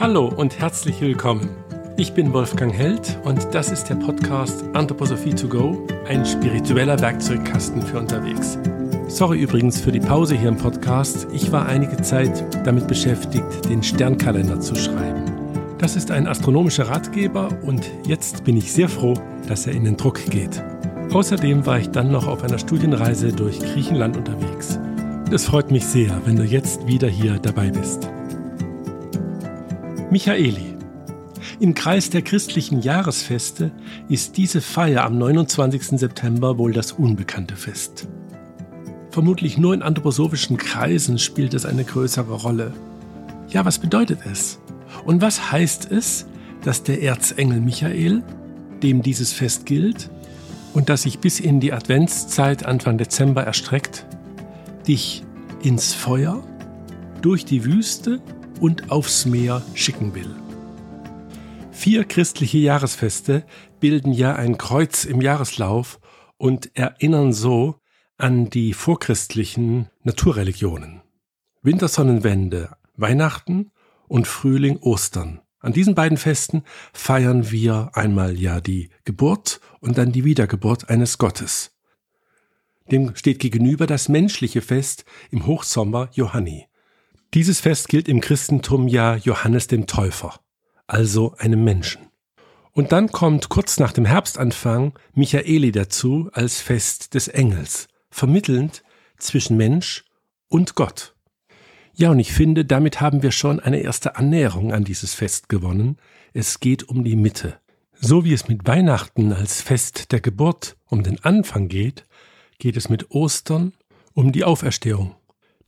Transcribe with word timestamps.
Hallo 0.00 0.32
und 0.34 0.58
herzlich 0.58 0.98
willkommen. 1.02 1.50
Ich 1.98 2.14
bin 2.14 2.32
Wolfgang 2.32 2.72
Held 2.72 3.18
und 3.24 3.46
das 3.52 3.70
ist 3.70 3.90
der 3.90 3.96
Podcast 3.96 4.64
Anthroposophie 4.72 5.34
to 5.34 5.46
go, 5.46 5.86
ein 6.08 6.24
spiritueller 6.24 6.98
Werkzeugkasten 6.98 7.82
für 7.82 7.98
unterwegs. 7.98 8.56
Sorry 9.08 9.42
übrigens 9.42 9.78
für 9.78 9.92
die 9.92 10.00
Pause 10.00 10.36
hier 10.36 10.48
im 10.48 10.56
Podcast. 10.56 11.28
Ich 11.34 11.52
war 11.52 11.66
einige 11.66 12.00
Zeit 12.00 12.46
damit 12.64 12.88
beschäftigt, 12.88 13.68
den 13.68 13.82
Sternkalender 13.82 14.58
zu 14.58 14.74
schreiben. 14.74 15.22
Das 15.76 15.96
ist 15.96 16.10
ein 16.10 16.26
astronomischer 16.26 16.88
Ratgeber 16.88 17.50
und 17.60 17.90
jetzt 18.06 18.42
bin 18.44 18.56
ich 18.56 18.72
sehr 18.72 18.88
froh, 18.88 19.12
dass 19.48 19.66
er 19.66 19.74
in 19.74 19.84
den 19.84 19.98
Druck 19.98 20.24
geht. 20.30 20.64
Außerdem 21.12 21.66
war 21.66 21.78
ich 21.78 21.90
dann 21.90 22.10
noch 22.10 22.26
auf 22.26 22.42
einer 22.42 22.58
Studienreise 22.58 23.34
durch 23.34 23.60
Griechenland 23.60 24.16
unterwegs. 24.16 24.78
Es 25.30 25.44
freut 25.44 25.70
mich 25.70 25.84
sehr, 25.84 26.22
wenn 26.24 26.36
du 26.36 26.44
jetzt 26.44 26.86
wieder 26.86 27.08
hier 27.08 27.38
dabei 27.38 27.68
bist. 27.68 28.08
Michaeli. 30.10 30.74
Im 31.60 31.74
Kreis 31.74 32.10
der 32.10 32.22
christlichen 32.22 32.80
Jahresfeste 32.80 33.70
ist 34.08 34.36
diese 34.36 34.60
Feier 34.60 35.04
am 35.04 35.18
29. 35.18 36.00
September 36.00 36.58
wohl 36.58 36.72
das 36.72 36.90
unbekannte 36.90 37.54
Fest. 37.54 38.08
Vermutlich 39.12 39.56
nur 39.56 39.72
in 39.72 39.82
anthroposophischen 39.82 40.56
Kreisen 40.56 41.18
spielt 41.18 41.54
es 41.54 41.64
eine 41.64 41.84
größere 41.84 42.32
Rolle. 42.32 42.72
Ja, 43.50 43.64
was 43.64 43.78
bedeutet 43.78 44.18
es? 44.28 44.58
Und 45.04 45.22
was 45.22 45.52
heißt 45.52 45.92
es, 45.92 46.26
dass 46.64 46.82
der 46.82 47.02
Erzengel 47.02 47.60
Michael, 47.60 48.24
dem 48.82 49.02
dieses 49.02 49.32
Fest 49.32 49.64
gilt 49.64 50.10
und 50.74 50.88
das 50.88 51.02
sich 51.02 51.20
bis 51.20 51.38
in 51.38 51.60
die 51.60 51.72
Adventszeit 51.72 52.66
Anfang 52.66 52.98
Dezember 52.98 53.44
erstreckt, 53.44 54.06
dich 54.88 55.24
ins 55.62 55.94
Feuer, 55.94 56.42
durch 57.22 57.44
die 57.44 57.64
Wüste 57.64 58.20
und 58.60 58.90
aufs 58.90 59.26
Meer 59.26 59.62
schicken 59.74 60.14
will? 60.14 60.34
Vier 61.72 62.04
christliche 62.04 62.58
Jahresfeste 62.58 63.44
bilden 63.80 64.12
ja 64.12 64.34
ein 64.34 64.58
Kreuz 64.58 65.04
im 65.04 65.20
Jahreslauf 65.20 65.98
und 66.36 66.76
erinnern 66.76 67.32
so 67.32 67.76
an 68.18 68.50
die 68.50 68.74
vorchristlichen 68.74 69.88
Naturreligionen. 70.02 71.00
Wintersonnenwende, 71.62 72.76
Weihnachten 72.96 73.70
und 74.08 74.26
Frühling, 74.26 74.78
Ostern. 74.78 75.40
An 75.60 75.72
diesen 75.72 75.94
beiden 75.94 76.16
Festen 76.16 76.62
feiern 76.92 77.50
wir 77.50 77.90
einmal 77.94 78.38
ja 78.38 78.60
die 78.60 78.90
Geburt 79.04 79.60
und 79.80 79.98
dann 79.98 80.12
die 80.12 80.24
Wiedergeburt 80.24 80.88
eines 80.88 81.18
Gottes. 81.18 81.76
Dem 82.90 83.14
steht 83.14 83.38
gegenüber 83.38 83.86
das 83.86 84.08
menschliche 84.08 84.62
Fest 84.62 85.04
im 85.30 85.46
Hochsommer 85.46 86.08
Johanni. 86.12 86.66
Dieses 87.32 87.60
Fest 87.60 87.88
gilt 87.88 88.08
im 88.08 88.20
Christentum 88.20 88.88
ja 88.88 89.14
Johannes 89.14 89.68
dem 89.68 89.86
Täufer, 89.86 90.40
also 90.88 91.36
einem 91.38 91.62
Menschen. 91.62 92.08
Und 92.72 92.90
dann 92.90 93.12
kommt 93.12 93.48
kurz 93.48 93.78
nach 93.78 93.92
dem 93.92 94.04
Herbstanfang 94.04 94.98
Michaeli 95.14 95.70
dazu 95.70 96.28
als 96.32 96.60
Fest 96.60 97.14
des 97.14 97.28
Engels, 97.28 97.86
vermittelnd 98.10 98.82
zwischen 99.16 99.56
Mensch 99.56 100.04
und 100.48 100.74
Gott. 100.74 101.14
Ja, 101.94 102.10
und 102.10 102.18
ich 102.18 102.32
finde, 102.32 102.64
damit 102.64 103.00
haben 103.00 103.22
wir 103.22 103.30
schon 103.30 103.60
eine 103.60 103.78
erste 103.78 104.16
Annäherung 104.16 104.72
an 104.72 104.82
dieses 104.82 105.14
Fest 105.14 105.48
gewonnen. 105.48 105.98
Es 106.32 106.58
geht 106.58 106.88
um 106.88 107.04
die 107.04 107.16
Mitte. 107.16 107.60
So 107.92 108.24
wie 108.24 108.32
es 108.32 108.48
mit 108.48 108.66
Weihnachten 108.66 109.32
als 109.32 109.62
Fest 109.62 110.10
der 110.10 110.20
Geburt 110.20 110.76
um 110.86 111.04
den 111.04 111.22
Anfang 111.24 111.68
geht, 111.68 112.06
geht 112.58 112.76
es 112.76 112.88
mit 112.88 113.12
Ostern 113.12 113.72
um 114.14 114.32
die 114.32 114.42
Auferstehung 114.42 115.14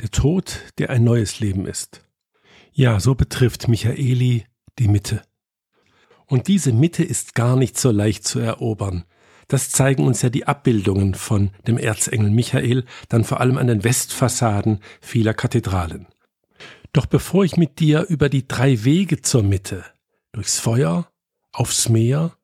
der 0.02 0.10
Tod, 0.10 0.60
der 0.78 0.90
ein 0.90 1.04
neues 1.04 1.38
Leben 1.38 1.64
ist. 1.64 2.04
Ja, 2.72 2.98
so 2.98 3.14
betrifft 3.14 3.68
Michaeli 3.68 4.44
die 4.78 4.88
Mitte. 4.88 5.22
Und 6.26 6.48
diese 6.48 6.72
Mitte 6.72 7.04
ist 7.04 7.34
gar 7.34 7.56
nicht 7.56 7.78
so 7.78 7.90
leicht 7.90 8.26
zu 8.26 8.40
erobern. 8.40 9.04
Das 9.46 9.70
zeigen 9.70 10.04
uns 10.04 10.22
ja 10.22 10.30
die 10.30 10.46
Abbildungen 10.46 11.14
von 11.14 11.50
dem 11.66 11.78
Erzengel 11.78 12.30
Michael, 12.30 12.84
dann 13.08 13.22
vor 13.22 13.40
allem 13.40 13.58
an 13.58 13.66
den 13.68 13.84
Westfassaden 13.84 14.80
vieler 15.00 15.34
Kathedralen. 15.34 16.06
Doch 16.92 17.06
bevor 17.06 17.44
ich 17.44 17.56
mit 17.56 17.78
dir 17.78 18.06
über 18.08 18.28
die 18.28 18.48
drei 18.48 18.84
Wege 18.84 19.22
zur 19.22 19.42
Mitte, 19.42 19.84
durchs 20.32 20.58
Feuer, 20.58 21.08
aufs 21.52 21.88
Meer 21.88 22.36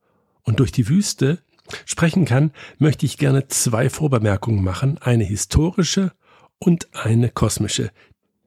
und 0.43 0.61
durch 0.61 0.71
die 0.71 0.89
Wüste 0.89 1.43
sprechen 1.87 2.25
kann, 2.25 2.53
möchte 2.79 3.05
ich 3.05 3.19
gerne 3.19 3.49
zwei 3.49 3.91
Vorbemerkungen 3.91 4.63
machen, 4.63 4.99
eine 4.99 5.25
historische 5.25 6.13
und 6.59 6.89
eine 6.95 7.31
kosmische. 7.31 7.91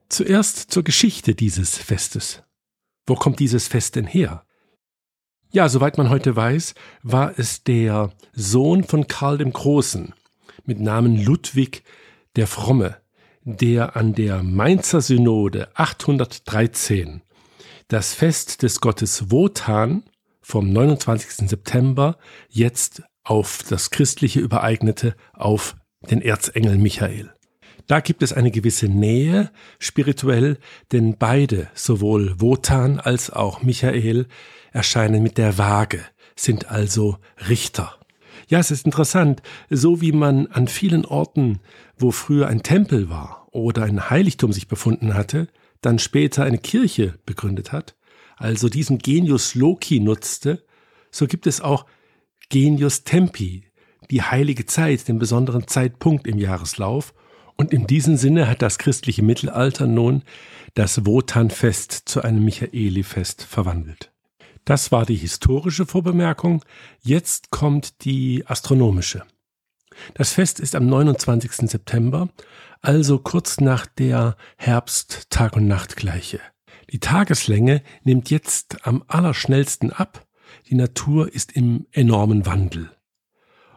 Zuerst 0.08 0.70
zur 0.70 0.84
Geschichte 0.84 1.34
dieses 1.34 1.76
Festes. 1.78 2.42
Wo 3.06 3.14
kommt 3.14 3.40
dieses 3.40 3.68
Fest 3.68 3.96
denn 3.96 4.06
her? 4.06 4.44
Ja, 5.50 5.68
soweit 5.68 5.98
man 5.98 6.08
heute 6.08 6.34
weiß, 6.34 6.74
war 7.02 7.38
es 7.38 7.62
der 7.64 8.10
Sohn 8.32 8.84
von 8.84 9.06
Karl 9.06 9.38
dem 9.38 9.52
Großen 9.52 10.14
mit 10.64 10.80
Namen 10.80 11.22
Ludwig 11.22 11.82
der 12.36 12.46
Fromme, 12.46 12.96
der 13.44 13.96
an 13.96 14.14
der 14.14 14.42
Mainzer 14.42 15.00
Synode 15.00 15.68
813 15.74 17.22
das 17.88 18.14
Fest 18.14 18.62
des 18.62 18.80
Gottes 18.80 19.30
Wotan 19.30 20.04
vom 20.40 20.72
29. 20.72 21.48
September 21.48 22.16
jetzt 22.48 23.02
auf 23.22 23.62
das 23.68 23.90
Christliche 23.90 24.40
übereignete, 24.40 25.14
auf 25.34 25.76
den 26.10 26.22
Erzengel 26.22 26.78
Michael. 26.78 27.34
Da 27.86 28.00
gibt 28.00 28.22
es 28.22 28.32
eine 28.32 28.50
gewisse 28.50 28.86
Nähe 28.86 29.50
spirituell, 29.78 30.58
denn 30.92 31.16
beide, 31.18 31.68
sowohl 31.74 32.40
Wotan 32.40 33.00
als 33.00 33.30
auch 33.30 33.62
Michael, 33.62 34.26
erscheinen 34.72 35.22
mit 35.22 35.38
der 35.38 35.58
Waage, 35.58 36.00
sind 36.36 36.70
also 36.70 37.18
Richter. 37.48 37.98
Ja, 38.48 38.58
es 38.58 38.70
ist 38.70 38.84
interessant, 38.84 39.42
so 39.70 40.00
wie 40.00 40.12
man 40.12 40.46
an 40.48 40.68
vielen 40.68 41.04
Orten, 41.04 41.60
wo 41.96 42.10
früher 42.10 42.48
ein 42.48 42.62
Tempel 42.62 43.08
war 43.08 43.48
oder 43.50 43.84
ein 43.84 44.10
Heiligtum 44.10 44.52
sich 44.52 44.68
befunden 44.68 45.14
hatte, 45.14 45.48
dann 45.80 45.98
später 45.98 46.44
eine 46.44 46.58
Kirche 46.58 47.18
begründet 47.26 47.72
hat, 47.72 47.96
also 48.36 48.68
diesen 48.68 48.98
Genius 48.98 49.54
Loki 49.54 50.00
nutzte, 50.00 50.64
so 51.10 51.26
gibt 51.26 51.46
es 51.46 51.60
auch 51.60 51.86
Genius 52.48 53.04
Tempi, 53.04 53.64
die 54.10 54.22
heilige 54.22 54.66
Zeit, 54.66 55.06
den 55.08 55.18
besonderen 55.18 55.66
Zeitpunkt 55.66 56.26
im 56.26 56.38
Jahreslauf, 56.38 57.14
und 57.56 57.72
in 57.72 57.86
diesem 57.86 58.16
Sinne 58.16 58.48
hat 58.48 58.62
das 58.62 58.78
christliche 58.78 59.22
Mittelalter 59.22 59.86
nun 59.86 60.22
das 60.74 61.04
Wotanfest 61.04 61.92
zu 62.06 62.22
einem 62.22 62.44
Michaelifest 62.44 63.44
verwandelt. 63.44 64.12
Das 64.64 64.92
war 64.92 65.04
die 65.04 65.16
historische 65.16 65.86
Vorbemerkung. 65.86 66.64
Jetzt 67.00 67.50
kommt 67.50 68.04
die 68.04 68.44
astronomische. 68.46 69.24
Das 70.14 70.32
Fest 70.32 70.60
ist 70.60 70.74
am 70.74 70.86
29. 70.86 71.68
September, 71.68 72.28
also 72.80 73.18
kurz 73.18 73.60
nach 73.60 73.86
der 73.86 74.36
Herbst-Tag- 74.56 75.56
und 75.56 75.66
Nachtgleiche. 75.66 76.40
Die 76.90 77.00
Tageslänge 77.00 77.82
nimmt 78.02 78.30
jetzt 78.30 78.86
am 78.86 79.04
allerschnellsten 79.06 79.92
ab. 79.92 80.26
Die 80.68 80.74
Natur 80.74 81.32
ist 81.32 81.52
im 81.52 81.86
enormen 81.90 82.46
Wandel. 82.46 82.90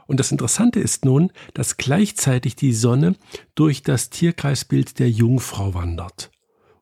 Und 0.07 0.19
das 0.19 0.31
Interessante 0.31 0.79
ist 0.79 1.05
nun, 1.05 1.31
dass 1.53 1.77
gleichzeitig 1.77 2.55
die 2.55 2.73
Sonne 2.73 3.15
durch 3.55 3.81
das 3.81 4.09
Tierkreisbild 4.09 4.99
der 4.99 5.09
Jungfrau 5.09 5.73
wandert. 5.73 6.31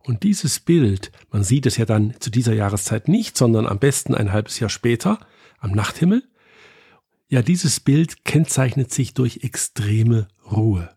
Und 0.03 0.23
dieses 0.23 0.59
Bild, 0.59 1.11
man 1.31 1.43
sieht 1.43 1.65
es 1.65 1.77
ja 1.77 1.85
dann 1.85 2.13
zu 2.19 2.29
dieser 2.29 2.53
Jahreszeit 2.53 3.07
nicht, 3.07 3.37
sondern 3.37 3.65
am 3.65 3.79
besten 3.79 4.13
ein 4.13 4.33
halbes 4.33 4.59
Jahr 4.59 4.69
später 4.69 5.19
am 5.59 5.71
Nachthimmel, 5.71 6.23
ja, 7.29 7.41
dieses 7.41 7.79
Bild 7.79 8.25
kennzeichnet 8.25 8.93
sich 8.93 9.13
durch 9.13 9.39
extreme 9.43 10.27
Ruhe. 10.51 10.89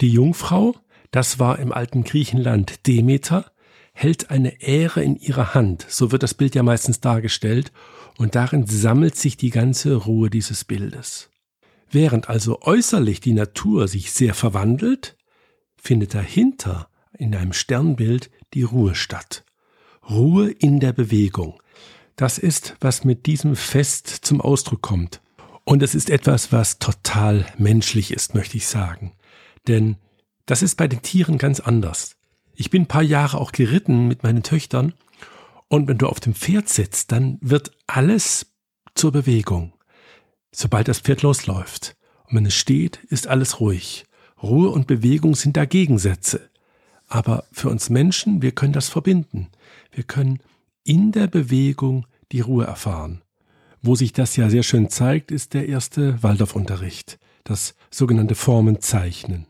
Die 0.00 0.10
Jungfrau, 0.10 0.74
das 1.10 1.38
war 1.38 1.58
im 1.58 1.72
alten 1.72 2.04
Griechenland 2.04 2.86
Demeter, 2.86 3.50
hält 3.94 4.30
eine 4.30 4.60
Ähre 4.60 5.02
in 5.02 5.16
ihrer 5.16 5.54
Hand, 5.54 5.86
so 5.88 6.12
wird 6.12 6.22
das 6.22 6.34
Bild 6.34 6.54
ja 6.54 6.62
meistens 6.62 7.00
dargestellt, 7.00 7.72
und 8.18 8.34
darin 8.34 8.66
sammelt 8.66 9.14
sich 9.16 9.36
die 9.36 9.50
ganze 9.50 9.94
Ruhe 9.94 10.28
dieses 10.28 10.64
Bildes. 10.64 11.30
Während 11.90 12.28
also 12.28 12.60
äußerlich 12.62 13.20
die 13.20 13.32
Natur 13.32 13.88
sich 13.88 14.12
sehr 14.12 14.34
verwandelt, 14.34 15.16
findet 15.80 16.14
dahinter 16.14 16.90
in 17.16 17.34
einem 17.34 17.52
Sternbild 17.52 18.30
die 18.54 18.64
Ruhe 18.64 18.94
statt. 18.94 19.44
Ruhe 20.10 20.50
in 20.50 20.80
der 20.80 20.92
Bewegung. 20.92 21.62
Das 22.16 22.38
ist, 22.38 22.74
was 22.80 23.04
mit 23.04 23.26
diesem 23.26 23.54
Fest 23.54 24.08
zum 24.08 24.40
Ausdruck 24.40 24.82
kommt. 24.82 25.22
Und 25.64 25.82
es 25.82 25.94
ist 25.94 26.10
etwas, 26.10 26.50
was 26.50 26.80
total 26.80 27.46
menschlich 27.56 28.12
ist, 28.12 28.34
möchte 28.34 28.56
ich 28.56 28.66
sagen. 28.66 29.12
Denn 29.68 29.96
das 30.44 30.62
ist 30.62 30.76
bei 30.76 30.88
den 30.88 31.02
Tieren 31.02 31.38
ganz 31.38 31.60
anders. 31.60 32.16
Ich 32.56 32.70
bin 32.70 32.82
ein 32.82 32.88
paar 32.88 33.02
Jahre 33.02 33.38
auch 33.38 33.52
geritten 33.52 34.08
mit 34.08 34.24
meinen 34.24 34.42
Töchtern 34.42 34.94
und 35.68 35.88
wenn 35.88 35.98
du 35.98 36.06
auf 36.06 36.20
dem 36.20 36.34
Pferd 36.34 36.68
sitzt, 36.68 37.12
dann 37.12 37.38
wird 37.40 37.72
alles 37.86 38.46
zur 38.94 39.12
Bewegung, 39.12 39.72
sobald 40.50 40.88
das 40.88 41.00
Pferd 41.00 41.22
losläuft. 41.22 41.96
Und 42.24 42.36
wenn 42.36 42.46
es 42.46 42.54
steht, 42.54 42.98
ist 43.08 43.26
alles 43.26 43.60
ruhig. 43.60 44.04
Ruhe 44.42 44.70
und 44.70 44.86
Bewegung 44.86 45.34
sind 45.34 45.56
da 45.56 45.64
Gegensätze. 45.64 46.50
Aber 47.06 47.44
für 47.52 47.70
uns 47.70 47.90
Menschen, 47.90 48.42
wir 48.42 48.52
können 48.52 48.72
das 48.72 48.88
verbinden. 48.88 49.48
Wir 49.90 50.04
können 50.04 50.40
in 50.84 51.12
der 51.12 51.26
Bewegung 51.26 52.06
die 52.32 52.40
Ruhe 52.40 52.64
erfahren. 52.64 53.22
Wo 53.80 53.94
sich 53.94 54.12
das 54.12 54.36
ja 54.36 54.50
sehr 54.50 54.62
schön 54.62 54.90
zeigt, 54.90 55.30
ist 55.30 55.54
der 55.54 55.68
erste 55.68 56.22
Waldorfunterricht, 56.22 57.18
das 57.44 57.74
sogenannte 57.90 58.34
Formenzeichnen. 58.34 59.46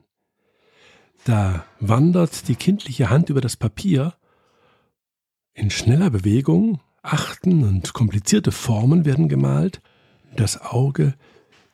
Da 1.24 1.64
wandert 1.80 2.48
die 2.48 2.54
kindliche 2.54 3.10
Hand 3.10 3.30
über 3.30 3.40
das 3.40 3.56
Papier 3.56 4.14
in 5.58 5.70
schneller 5.70 6.10
Bewegung, 6.10 6.80
Achten 7.02 7.64
und 7.64 7.92
komplizierte 7.92 8.52
Formen 8.52 9.04
werden 9.04 9.28
gemalt, 9.28 9.80
das 10.36 10.60
Auge 10.60 11.14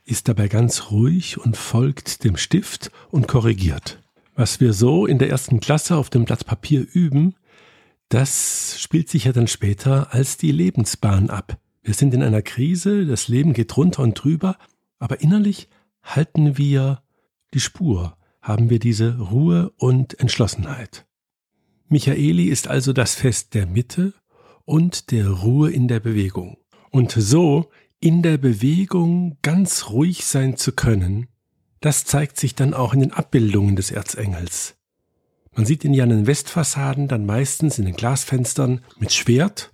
ist 0.04 0.28
dabei 0.28 0.48
ganz 0.48 0.90
ruhig 0.90 1.38
und 1.38 1.56
folgt 1.56 2.24
dem 2.24 2.36
Stift 2.36 2.90
und 3.10 3.28
korrigiert. 3.28 4.02
Was 4.34 4.60
wir 4.60 4.72
so 4.72 5.06
in 5.06 5.18
der 5.18 5.28
ersten 5.28 5.60
Klasse 5.60 5.96
auf 5.96 6.10
dem 6.10 6.24
Blatt 6.24 6.46
Papier 6.46 6.86
üben, 6.92 7.34
das 8.08 8.76
spielt 8.78 9.08
sich 9.08 9.24
ja 9.24 9.32
dann 9.32 9.48
später 9.48 10.12
als 10.12 10.36
die 10.36 10.52
Lebensbahn 10.52 11.30
ab. 11.30 11.58
Wir 11.82 11.94
sind 11.94 12.14
in 12.14 12.22
einer 12.22 12.42
Krise, 12.42 13.06
das 13.06 13.28
Leben 13.28 13.52
geht 13.52 13.76
runter 13.76 14.02
und 14.02 14.14
drüber, 14.14 14.56
aber 14.98 15.20
innerlich 15.20 15.68
halten 16.02 16.56
wir 16.56 17.02
die 17.52 17.60
Spur, 17.60 18.16
haben 18.40 18.70
wir 18.70 18.78
diese 18.78 19.18
Ruhe 19.18 19.72
und 19.76 20.18
Entschlossenheit. 20.18 21.06
Michaeli 21.94 22.46
ist 22.46 22.66
also 22.66 22.92
das 22.92 23.14
Fest 23.14 23.54
der 23.54 23.66
Mitte 23.66 24.14
und 24.64 25.12
der 25.12 25.30
Ruhe 25.30 25.70
in 25.70 25.86
der 25.86 26.00
Bewegung. 26.00 26.56
Und 26.90 27.12
so 27.12 27.70
in 28.00 28.20
der 28.20 28.36
Bewegung 28.36 29.38
ganz 29.42 29.90
ruhig 29.90 30.24
sein 30.24 30.56
zu 30.56 30.72
können, 30.72 31.28
das 31.80 32.04
zeigt 32.04 32.36
sich 32.36 32.56
dann 32.56 32.74
auch 32.74 32.94
in 32.94 33.00
den 33.00 33.12
Abbildungen 33.12 33.76
des 33.76 33.92
Erzengels. 33.92 34.74
Man 35.54 35.66
sieht 35.66 35.84
ihn 35.84 35.94
ja 35.94 36.02
an 36.02 36.10
den 36.10 36.26
Westfassaden 36.26 37.06
dann 37.06 37.26
meistens 37.26 37.78
in 37.78 37.84
den 37.84 37.94
Glasfenstern 37.94 38.80
mit 38.98 39.12
Schwert 39.12 39.72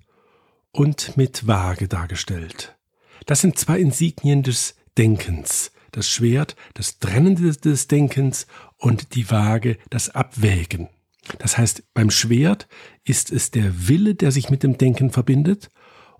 und 0.72 1.16
mit 1.16 1.46
Waage 1.46 1.88
dargestellt. 1.88 2.76
Das 3.24 3.40
sind 3.40 3.58
zwei 3.58 3.80
Insignien 3.80 4.42
des 4.42 4.74
Denkens. 4.98 5.72
Das 5.90 6.06
Schwert, 6.06 6.54
das 6.74 6.98
Trennende 6.98 7.50
des 7.50 7.88
Denkens 7.88 8.46
und 8.76 9.14
die 9.14 9.30
Waage, 9.30 9.78
das 9.88 10.10
Abwägen. 10.10 10.90
Das 11.38 11.58
heißt, 11.58 11.82
beim 11.94 12.10
Schwert 12.10 12.68
ist 13.04 13.30
es 13.30 13.50
der 13.50 13.88
Wille, 13.88 14.14
der 14.14 14.32
sich 14.32 14.50
mit 14.50 14.62
dem 14.62 14.78
Denken 14.78 15.10
verbindet, 15.10 15.70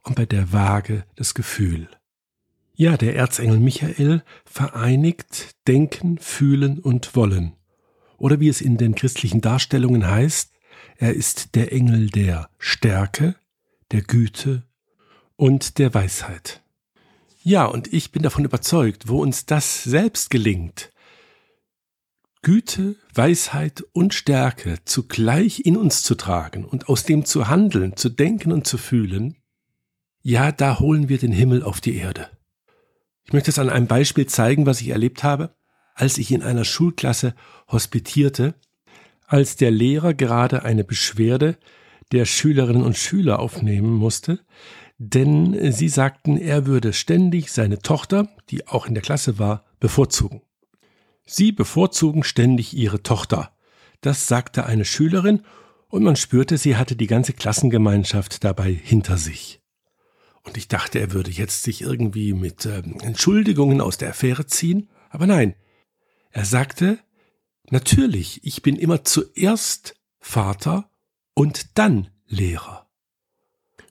und 0.03 0.17
bei 0.17 0.25
der 0.25 0.53
Waage 0.53 1.05
das 1.17 1.35
Gefühl. 1.35 1.89
Ja, 2.75 2.97
der 2.97 3.15
Erzengel 3.17 3.59
Michael 3.59 4.23
vereinigt 4.47 5.55
Denken, 5.69 6.19
Fühlen 6.19 6.79
und 6.79 7.15
Wollen. 7.15 7.53
Oder 8.17 8.41
wie 8.41 8.49
es 8.49 8.63
in 8.63 8.79
den 8.79 8.95
christlichen 8.95 9.43
Darstellungen 9.43 10.07
heißt, 10.07 10.53
er 10.97 11.15
ist 11.15 11.55
der 11.55 11.73
Engel 11.73 12.09
der 12.09 12.49
Stärke, 12.59 13.35
der 13.91 14.03
Güte 14.03 14.63
und 15.37 15.79
der 15.79 15.93
Weisheit. 15.93 16.63
Ja, 17.43 17.65
und 17.65 17.93
ich 17.93 18.13
bin 18.13 18.23
davon 18.23 18.45
überzeugt, 18.45 19.09
wo 19.09 19.21
uns 19.21 19.47
das 19.47 19.85
selbst 19.85 20.31
gelingt, 20.31 20.93
Güte, 22.43 22.97
Weisheit 23.15 23.85
und 23.93 24.15
Stärke 24.15 24.79
zugleich 24.87 25.61
in 25.67 25.77
uns 25.77 26.03
zu 26.03 26.15
tragen 26.15 26.65
und 26.65 26.89
aus 26.89 27.05
dem 27.05 27.27
zu 27.27 27.49
handeln, 27.49 27.97
zu 27.97 28.09
denken 28.09 28.51
und 28.51 28.67
zu 28.67 28.79
fühlen, 28.79 29.37
ja, 30.23 30.51
da 30.51 30.81
holen 30.81 31.09
wir 31.09 31.19
den 31.19 31.33
Himmel 31.33 31.63
auf 31.63 31.81
die 31.81 31.97
Erde. 31.97 32.29
Ich 33.25 33.33
möchte 33.33 33.51
es 33.51 33.59
an 33.59 33.69
einem 33.69 33.87
Beispiel 33.87 34.27
zeigen, 34.27 34.65
was 34.65 34.81
ich 34.81 34.89
erlebt 34.89 35.23
habe, 35.23 35.55
als 35.95 36.17
ich 36.17 36.33
in 36.33 36.43
einer 36.43 36.65
Schulklasse 36.65 37.35
hospitierte, 37.69 38.55
als 39.27 39.57
der 39.57 39.71
Lehrer 39.71 40.15
gerade 40.15 40.65
eine 40.65 40.85
Beschwerde 40.85 41.59
der 42.11 42.25
Schülerinnen 42.25 42.83
und 42.83 42.97
Schüler 42.97 43.39
aufnehmen 43.39 43.93
musste, 43.93 44.41
denn 44.99 45.73
sie 45.73 45.89
sagten, 45.89 46.37
er 46.37 46.67
würde 46.67 46.93
ständig 46.93 47.53
seine 47.53 47.79
Tochter, 47.81 48.29
die 48.51 48.67
auch 48.67 48.87
in 48.87 48.95
der 48.95 49.03
Klasse 49.03 49.39
war, 49.39 49.65
bevorzugen. 49.79 50.43
Sie 51.33 51.53
bevorzugen 51.53 52.25
ständig 52.25 52.75
ihre 52.75 53.05
Tochter. 53.05 53.53
Das 54.01 54.27
sagte 54.27 54.67
eine 54.67 54.85
Schülerin, 54.85 55.45
und 55.87 56.03
man 56.03 56.17
spürte, 56.17 56.59
sie 56.59 56.77
hatte 56.77 56.97
die 56.97 57.07
ganze 57.07 57.35
Klassengemeinschaft 57.35 58.43
dabei 58.43 58.73
hinter 58.73 59.17
sich. 59.17 59.61
Und 60.43 60.57
ich 60.57 60.67
dachte, 60.67 60.99
er 60.99 61.13
würde 61.13 61.31
jetzt 61.31 61.63
sich 61.63 61.83
irgendwie 61.83 62.33
mit 62.33 62.67
äh, 62.67 62.83
Entschuldigungen 63.03 63.81
aus 63.81 63.97
der 63.97 64.11
Affäre 64.11 64.47
ziehen, 64.47 64.89
aber 65.09 65.29
nein. 65.29 65.55
Er 66.33 66.45
sagte, 66.45 66.99
natürlich, 67.71 68.41
ich 68.43 68.63
bin 68.63 68.75
immer 68.75 69.05
zuerst 69.05 69.95
Vater 70.19 70.91
und 71.35 71.79
dann 71.79 72.09
Lehrer. 72.27 72.89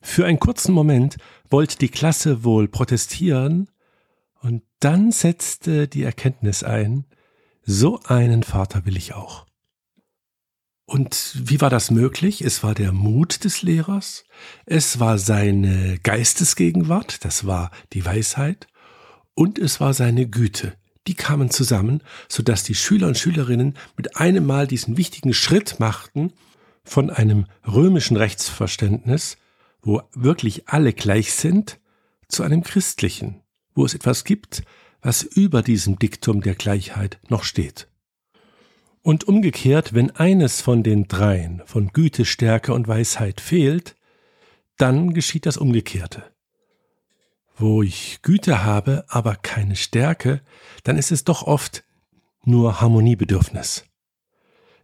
Für 0.02 0.26
einen 0.26 0.40
kurzen 0.40 0.74
Moment 0.74 1.16
wollte 1.50 1.78
die 1.78 1.90
Klasse 1.90 2.44
wohl 2.44 2.68
protestieren, 2.68 3.70
und 4.42 4.64
dann 4.82 5.14
setzte 5.14 5.88
die 5.88 6.04
Erkenntnis 6.04 6.64
ein, 6.64 7.06
so 7.64 8.00
einen 8.04 8.44
Vater 8.44 8.86
will 8.86 8.98
ich 8.98 9.14
auch. 9.14 9.46
Und 10.86 11.36
wie 11.36 11.62
war 11.62 11.70
das 11.70 11.92
möglich? 11.92 12.42
Es 12.42 12.64
war 12.64 12.74
der 12.74 12.92
Mut 12.92 13.44
des 13.44 13.62
Lehrers, 13.62 14.24
es 14.66 15.00
war 15.00 15.20
seine 15.20 16.00
Geistesgegenwart, 16.00 17.24
das 17.24 17.46
war 17.46 17.70
die 17.94 18.04
Weisheit, 18.06 18.68
und 19.36 19.60
es 19.60 19.80
war 19.80 19.94
seine 19.94 20.28
Güte. 20.28 20.74
Die 21.06 21.14
kamen 21.14 21.52
zusammen, 21.52 22.02
so 22.28 22.42
dass 22.42 22.64
die 22.64 22.74
Schüler 22.74 23.08
und 23.08 23.20
Schülerinnen 23.20 23.78
mit 23.98 24.18
einem 24.18 24.48
Mal 24.48 24.66
diesen 24.66 24.98
wichtigen 24.98 25.34
Schritt 25.34 25.80
machten 25.80 26.34
von 26.84 27.12
einem 27.12 27.46
römischen 27.68 28.18
Rechtsverständnis, 28.18 29.38
wo 29.82 30.02
wirklich 30.14 30.70
alle 30.70 30.94
gleich 30.94 31.34
sind, 31.34 31.80
zu 32.28 32.44
einem 32.44 32.64
christlichen, 32.64 33.42
wo 33.76 33.86
es 33.86 33.94
etwas 33.94 34.24
gibt, 34.24 34.64
was 35.02 35.24
über 35.24 35.62
diesem 35.62 36.00
Diktum 36.00 36.42
der 36.42 36.56
Gleichheit 36.56 37.20
noch 37.30 37.44
steht. 37.44 37.88
Und 39.02 39.28
umgekehrt, 39.28 39.94
wenn 39.94 40.12
eines 40.12 40.62
von 40.62 40.84
den 40.84 41.08
dreien, 41.08 41.62
von 41.66 41.90
Güte, 41.90 42.26
Stärke 42.26 42.74
und 42.74 42.88
Weisheit 42.88 43.40
fehlt, 43.40 43.96
dann 44.78 45.14
geschieht 45.14 45.46
das 45.46 45.58
Umgekehrte. 45.58 46.24
Wo 47.56 47.82
ich 47.82 48.22
Güte 48.22 48.64
habe, 48.64 49.06
aber 49.08 49.36
keine 49.36 49.76
Stärke, 49.76 50.42
dann 50.84 50.98
ist 50.98 51.12
es 51.12 51.24
doch 51.24 51.44
oft 51.44 51.84
nur 52.44 52.82
Harmoniebedürfnis. 52.82 53.86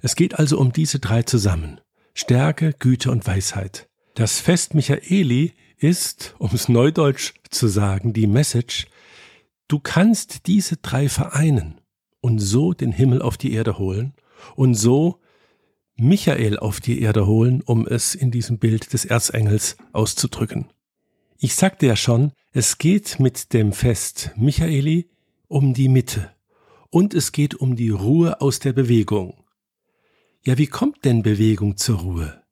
Es 0.01 0.15
geht 0.15 0.37
also 0.37 0.59
um 0.59 0.71
diese 0.71 0.99
drei 0.99 1.23
zusammen. 1.23 1.81
Stärke, 2.13 2.73
Güte 2.73 3.11
und 3.11 3.25
Weisheit. 3.27 3.89
Das 4.13 4.39
Fest 4.39 4.73
Michaeli 4.73 5.53
ist, 5.77 6.35
um 6.37 6.51
es 6.53 6.69
neudeutsch 6.69 7.33
zu 7.49 7.67
sagen, 7.67 8.13
die 8.13 8.27
Message, 8.27 8.87
Du 9.67 9.79
kannst 9.79 10.47
diese 10.47 10.77
drei 10.77 11.09
vereinen 11.09 11.81
und 12.21 12.39
so 12.39 12.73
den 12.73 12.91
Himmel 12.91 13.21
auf 13.21 13.37
die 13.37 13.53
Erde 13.53 13.77
holen 13.77 14.13
und 14.55 14.75
so 14.75 15.19
Michael 15.95 16.59
auf 16.59 16.81
die 16.81 17.01
Erde 17.01 17.25
holen, 17.25 17.61
um 17.61 17.87
es 17.87 18.15
in 18.15 18.29
diesem 18.29 18.59
Bild 18.59 18.93
des 18.93 19.05
Erzengels 19.05 19.77
auszudrücken. 19.93 20.67
Ich 21.37 21.55
sagte 21.55 21.85
ja 21.85 21.95
schon, 21.95 22.31
es 22.51 22.77
geht 22.77 23.19
mit 23.19 23.53
dem 23.53 23.73
Fest 23.73 24.31
Michaeli 24.35 25.09
um 25.47 25.73
die 25.73 25.89
Mitte 25.89 26.31
und 26.89 27.13
es 27.13 27.31
geht 27.31 27.55
um 27.55 27.75
die 27.75 27.89
Ruhe 27.89 28.41
aus 28.41 28.59
der 28.59 28.73
Bewegung. 28.73 29.43
Ja, 30.43 30.57
wie 30.57 30.67
kommt 30.67 31.05
denn 31.05 31.23
Bewegung 31.23 31.77
zur 31.77 31.99
Ruhe? 31.99 32.43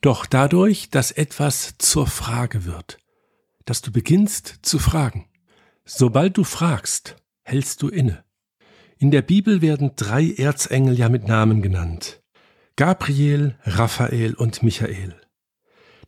Doch 0.00 0.24
dadurch, 0.24 0.88
dass 0.90 1.10
etwas 1.10 1.74
zur 1.78 2.06
Frage 2.06 2.64
wird, 2.64 2.98
dass 3.64 3.82
du 3.82 3.92
beginnst 3.92 4.60
zu 4.62 4.78
fragen. 4.78 5.29
Sobald 5.92 6.36
du 6.36 6.44
fragst, 6.44 7.16
hältst 7.42 7.82
du 7.82 7.88
inne. 7.88 8.24
In 8.98 9.10
der 9.10 9.22
Bibel 9.22 9.60
werden 9.60 9.90
drei 9.96 10.30
Erzengel 10.30 10.96
ja 10.96 11.08
mit 11.08 11.26
Namen 11.26 11.62
genannt. 11.62 12.22
Gabriel, 12.76 13.58
Raphael 13.64 14.34
und 14.34 14.62
Michael. 14.62 15.20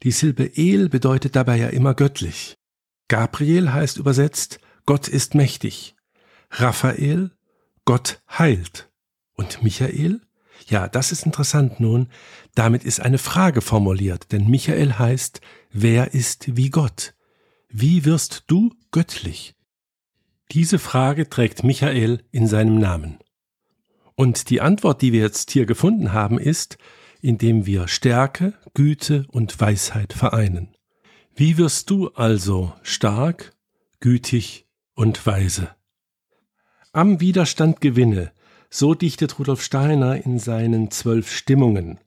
Die 0.05 0.13
Silbe 0.13 0.57
El 0.57 0.89
bedeutet 0.89 1.35
dabei 1.35 1.57
ja 1.57 1.67
immer 1.67 1.95
göttlich. 1.95 2.55
Gabriel 3.09 3.73
heißt 3.73 3.97
übersetzt, 3.97 4.61
Gott 4.87 5.09
ist 5.09 5.35
mächtig. 5.35 5.97
Raphael, 6.53 7.33
Gott 7.85 8.23
heilt. 8.31 8.89
Und 9.35 9.65
Michael? 9.65 10.21
Ja, 10.69 10.87
das 10.87 11.11
ist 11.11 11.27
interessant 11.27 11.81
nun. 11.81 12.09
Damit 12.55 12.85
ist 12.85 13.01
eine 13.01 13.19
Frage 13.19 13.61
formuliert, 13.61 14.31
denn 14.31 14.49
Michael 14.49 15.01
heißt, 15.01 15.41
wer 15.73 16.15
ist 16.15 16.57
wie 16.57 16.71
Gott? 16.71 17.15
Wie 17.69 18.05
wirst 18.05 18.45
du 18.47 18.73
göttlich? 18.93 19.57
Diese 20.51 20.79
Frage 20.79 21.31
trägt 21.31 21.65
Michael 21.65 22.25
in 22.31 22.47
seinem 22.47 22.79
Namen. 22.79 23.19
Und 24.15 24.51
die 24.51 24.61
Antwort, 24.61 25.01
die 25.01 25.13
wir 25.13 25.21
jetzt 25.21 25.51
hier 25.51 25.67
gefunden 25.67 26.13
haben, 26.13 26.39
ist, 26.39 26.77
indem 27.21 27.67
wir 27.67 27.89
Stärke, 27.89 28.55
Güte 28.75 29.25
und 29.29 29.59
Weisheit 29.61 30.13
vereinen. 30.13 30.77
Wie 31.35 31.57
wirst 31.57 31.89
du 31.89 32.09
also 32.09 32.75
stark, 32.83 33.57
gütig 34.01 34.67
und 34.95 35.25
weise? 35.27 35.71
Am 36.93 37.21
Widerstand 37.21 37.81
gewinne, 37.81 38.33
so 38.69 38.95
dichtet 38.95 39.39
Rudolf 39.39 39.63
Steiner 39.63 40.25
in 40.25 40.39
seinen 40.39 40.91
zwölf 40.91 41.33
Stimmungen. 41.33 41.99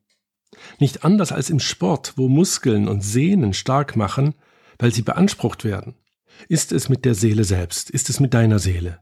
Nicht 0.80 1.04
anders 1.04 1.32
als 1.32 1.50
im 1.50 1.60
Sport, 1.60 2.13
wo 2.18 2.27
Muskeln 2.27 2.88
und 2.88 3.01
Sehnen 3.01 3.54
stark 3.54 3.96
machen, 3.96 4.36
weil 4.77 4.94
sie 4.94 5.01
beansprucht 5.01 5.63
werden. 5.63 5.96
Ist 6.48 6.72
es 6.72 6.89
mit 6.89 7.06
der 7.06 7.15
Seele 7.15 7.44
selbst? 7.44 7.89
Ist 7.89 8.10
es 8.10 8.20
mit 8.20 8.34
deiner 8.34 8.60
Seele? 8.60 9.00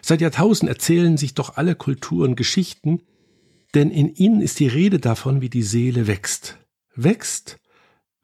Seit 0.00 0.20
Jahrtausenden 0.20 0.74
erzählen 0.74 1.16
sich 1.16 1.34
doch 1.34 1.56
alle 1.56 1.74
Kulturen 1.74 2.36
Geschichten, 2.36 3.02
denn 3.74 3.90
in 3.90 4.14
ihnen 4.14 4.40
ist 4.40 4.60
die 4.60 4.68
Rede 4.68 4.98
davon, 4.98 5.40
wie 5.40 5.48
die 5.48 5.62
Seele 5.62 6.06
wächst. 6.06 6.58
Wächst, 6.94 7.58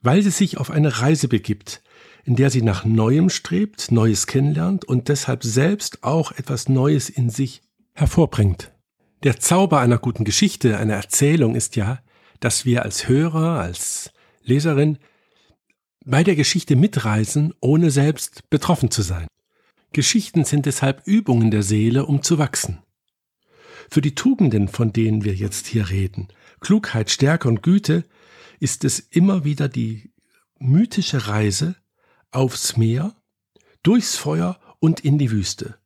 weil 0.00 0.22
sie 0.22 0.30
sich 0.30 0.58
auf 0.58 0.70
eine 0.70 1.00
Reise 1.00 1.28
begibt, 1.28 1.82
in 2.24 2.36
der 2.36 2.50
sie 2.50 2.62
nach 2.62 2.84
Neuem 2.84 3.30
strebt, 3.30 3.90
Neues 3.90 4.26
kennenlernt 4.26 4.84
und 4.84 5.08
deshalb 5.08 5.42
selbst 5.42 6.04
auch 6.04 6.32
etwas 6.32 6.68
Neues 6.68 7.08
in 7.08 7.30
sich 7.30 7.62
hervorbringt. 7.94 8.72
Der 9.24 9.40
Zauber 9.40 9.80
einer 9.80 9.98
guten 9.98 10.24
Geschichte, 10.24 10.78
einer 10.78 10.94
Erzählung 10.94 11.54
ist 11.54 11.74
ja, 11.74 12.00
dass 12.40 12.64
wir 12.64 12.82
als 12.82 13.08
Hörer, 13.08 13.58
als 13.58 14.12
Leserin 14.44 14.98
bei 16.08 16.24
der 16.24 16.36
Geschichte 16.36 16.74
mitreisen, 16.74 17.52
ohne 17.60 17.90
selbst 17.90 18.48
betroffen 18.48 18.90
zu 18.90 19.02
sein. 19.02 19.26
Geschichten 19.92 20.44
sind 20.44 20.64
deshalb 20.64 21.06
Übungen 21.06 21.50
der 21.50 21.62
Seele, 21.62 22.06
um 22.06 22.22
zu 22.22 22.38
wachsen. 22.38 22.78
Für 23.90 24.00
die 24.00 24.14
Tugenden, 24.14 24.68
von 24.68 24.92
denen 24.92 25.24
wir 25.24 25.34
jetzt 25.34 25.66
hier 25.66 25.90
reden, 25.90 26.28
Klugheit, 26.60 27.10
Stärke 27.10 27.46
und 27.46 27.62
Güte, 27.62 28.04
ist 28.58 28.84
es 28.84 28.98
immer 28.98 29.44
wieder 29.44 29.68
die 29.68 30.10
mythische 30.58 31.28
Reise 31.28 31.76
aufs 32.30 32.78
Meer, 32.78 33.14
durchs 33.82 34.16
Feuer 34.16 34.58
und 34.80 35.00
in 35.00 35.18
die 35.18 35.30
Wüste. 35.30 35.76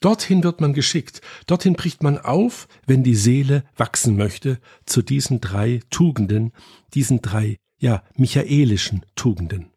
Dorthin 0.00 0.42
wird 0.42 0.60
man 0.60 0.72
geschickt, 0.72 1.20
dorthin 1.46 1.74
bricht 1.74 2.02
man 2.02 2.18
auf, 2.18 2.66
wenn 2.86 3.02
die 3.02 3.14
Seele 3.14 3.64
wachsen 3.76 4.16
möchte 4.16 4.58
zu 4.86 5.02
diesen 5.02 5.40
drei 5.40 5.80
Tugenden, 5.90 6.52
diesen 6.94 7.20
drei, 7.22 7.58
ja, 7.78 8.02
michaelischen 8.16 9.04
Tugenden. 9.14 9.70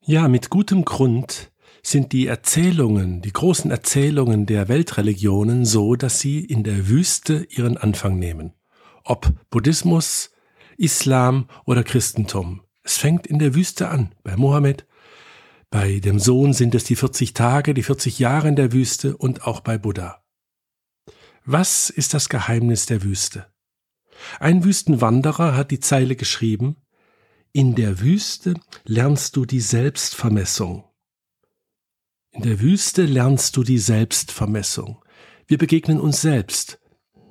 Ja, 0.00 0.28
mit 0.28 0.50
gutem 0.50 0.84
Grund 0.84 1.50
sind 1.82 2.12
die 2.12 2.26
Erzählungen, 2.26 3.20
die 3.20 3.32
großen 3.32 3.70
Erzählungen 3.70 4.46
der 4.46 4.68
Weltreligionen 4.68 5.64
so, 5.64 5.96
dass 5.96 6.20
sie 6.20 6.40
in 6.40 6.64
der 6.64 6.88
Wüste 6.88 7.46
ihren 7.50 7.76
Anfang 7.76 8.18
nehmen. 8.18 8.54
Ob 9.04 9.32
Buddhismus, 9.50 10.30
Islam 10.76 11.48
oder 11.66 11.84
Christentum. 11.84 12.62
Es 12.82 12.96
fängt 12.96 13.26
in 13.26 13.38
der 13.38 13.54
Wüste 13.54 13.88
an, 13.88 14.14
bei 14.22 14.36
Mohammed. 14.36 14.86
Bei 15.70 16.00
dem 16.00 16.18
Sohn 16.18 16.52
sind 16.52 16.74
es 16.74 16.84
die 16.84 16.96
40 16.96 17.34
Tage, 17.34 17.74
die 17.74 17.82
40 17.82 18.18
Jahre 18.18 18.48
in 18.48 18.56
der 18.56 18.72
Wüste 18.72 19.16
und 19.16 19.46
auch 19.46 19.60
bei 19.60 19.78
Buddha. 19.78 20.22
Was 21.44 21.90
ist 21.90 22.14
das 22.14 22.28
Geheimnis 22.28 22.86
der 22.86 23.02
Wüste? 23.02 23.46
Ein 24.40 24.64
Wüstenwanderer 24.64 25.56
hat 25.56 25.70
die 25.70 25.80
Zeile 25.80 26.16
geschrieben, 26.16 26.76
in 27.54 27.76
der 27.76 28.00
Wüste 28.00 28.54
lernst 28.84 29.36
du 29.36 29.46
die 29.46 29.60
Selbstvermessung. 29.60 30.82
In 32.32 32.42
der 32.42 32.60
Wüste 32.60 33.06
lernst 33.06 33.56
du 33.56 33.62
die 33.62 33.78
Selbstvermessung. 33.78 35.04
Wir 35.46 35.56
begegnen 35.56 36.00
uns 36.00 36.20
selbst. 36.20 36.80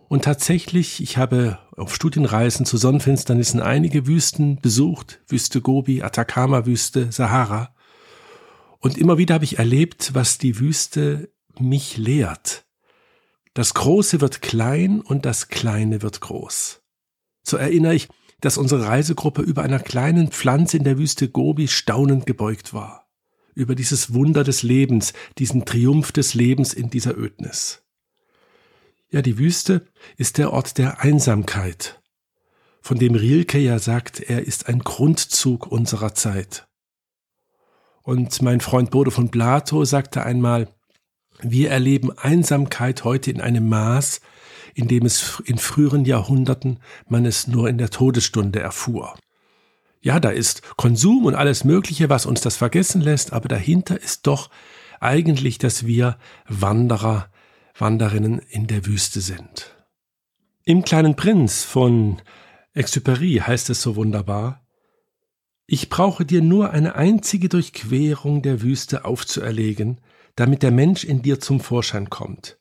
Und 0.07 0.23
tatsächlich, 0.23 1.03
ich 1.03 1.17
habe 1.17 1.59
auf 1.75 1.93
Studienreisen 1.93 2.65
zu 2.65 2.77
Sonnenfinsternissen 2.77 3.59
einige 3.59 4.07
Wüsten 4.07 4.61
besucht, 4.61 5.21
Wüste 5.27 5.59
Gobi, 5.59 6.03
Atacama-Wüste, 6.03 7.11
Sahara. 7.11 7.75
Und 8.79 8.97
immer 8.97 9.17
wieder 9.17 9.35
habe 9.35 9.45
ich 9.45 9.59
erlebt, 9.59 10.11
was 10.13 10.37
die 10.37 10.57
Wüste 10.57 11.33
mich 11.59 11.97
lehrt. 11.97 12.65
Das 13.53 13.73
Große 13.73 14.21
wird 14.21 14.41
klein 14.41 15.01
und 15.01 15.25
das 15.25 15.49
Kleine 15.49 16.01
wird 16.01 16.21
groß. 16.21 16.81
So 17.43 17.57
erinnere 17.57 17.95
ich, 17.95 18.07
dass 18.43 18.57
unsere 18.57 18.85
Reisegruppe 18.85 19.41
über 19.41 19.63
einer 19.63 19.79
kleinen 19.79 20.29
Pflanze 20.29 20.77
in 20.77 20.83
der 20.83 20.97
Wüste 20.97 21.29
Gobi 21.29 21.67
staunend 21.67 22.25
gebeugt 22.25 22.73
war 22.73 23.03
über 23.55 23.75
dieses 23.75 24.13
Wunder 24.13 24.43
des 24.43 24.63
Lebens, 24.63 25.13
diesen 25.37 25.65
Triumph 25.65 26.11
des 26.11 26.33
Lebens 26.33 26.73
in 26.73 26.89
dieser 26.89 27.17
Ödnis. 27.17 27.83
Ja, 29.09 29.21
die 29.21 29.37
Wüste 29.37 29.85
ist 30.17 30.37
der 30.37 30.51
Ort 30.51 30.77
der 30.77 31.01
Einsamkeit, 31.01 32.01
von 32.81 32.97
dem 32.97 33.15
Rilke 33.15 33.59
ja 33.59 33.79
sagt, 33.79 34.19
er 34.19 34.45
ist 34.45 34.67
ein 34.67 34.79
Grundzug 34.79 35.67
unserer 35.67 36.15
Zeit. 36.15 36.67
Und 38.01 38.41
mein 38.41 38.59
Freund 38.59 38.91
Bode 38.91 39.11
von 39.11 39.29
Plato 39.29 39.85
sagte 39.85 40.23
einmal, 40.23 40.67
wir 41.41 41.69
erleben 41.69 42.11
Einsamkeit 42.17 43.03
heute 43.03 43.31
in 43.31 43.39
einem 43.39 43.69
Maß, 43.69 44.21
in 44.73 44.87
dem 44.87 45.05
es 45.05 45.41
in 45.45 45.57
früheren 45.57 46.05
Jahrhunderten 46.05 46.79
man 47.07 47.25
es 47.25 47.47
nur 47.47 47.69
in 47.69 47.77
der 47.77 47.89
Todesstunde 47.89 48.59
erfuhr. 48.59 49.15
Ja, 50.01 50.19
da 50.19 50.29
ist 50.29 50.75
Konsum 50.75 51.25
und 51.25 51.35
alles 51.35 51.63
Mögliche, 51.63 52.09
was 52.09 52.25
uns 52.25 52.41
das 52.41 52.57
vergessen 52.57 53.01
lässt, 53.01 53.31
aber 53.31 53.47
dahinter 53.47 54.01
ist 54.01 54.27
doch 54.27 54.49
eigentlich, 54.99 55.57
dass 55.57 55.85
wir 55.85 56.17
Wanderer, 56.47 57.29
Wanderinnen 57.77 58.39
in 58.49 58.67
der 58.67 58.85
Wüste 58.85 59.21
sind. 59.21 59.75
Im 60.65 60.83
kleinen 60.83 61.15
Prinz 61.15 61.63
von 61.63 62.21
Exupéry 62.75 63.41
heißt 63.41 63.69
es 63.69 63.81
so 63.81 63.95
wunderbar, 63.95 64.65
ich 65.65 65.89
brauche 65.89 66.25
dir 66.25 66.41
nur 66.41 66.71
eine 66.71 66.95
einzige 66.95 67.47
Durchquerung 67.47 68.41
der 68.41 68.61
Wüste 68.61 69.05
aufzuerlegen, 69.05 70.01
damit 70.35 70.63
der 70.63 70.71
Mensch 70.71 71.03
in 71.03 71.21
dir 71.21 71.39
zum 71.39 71.59
Vorschein 71.59 72.09
kommt. 72.09 72.57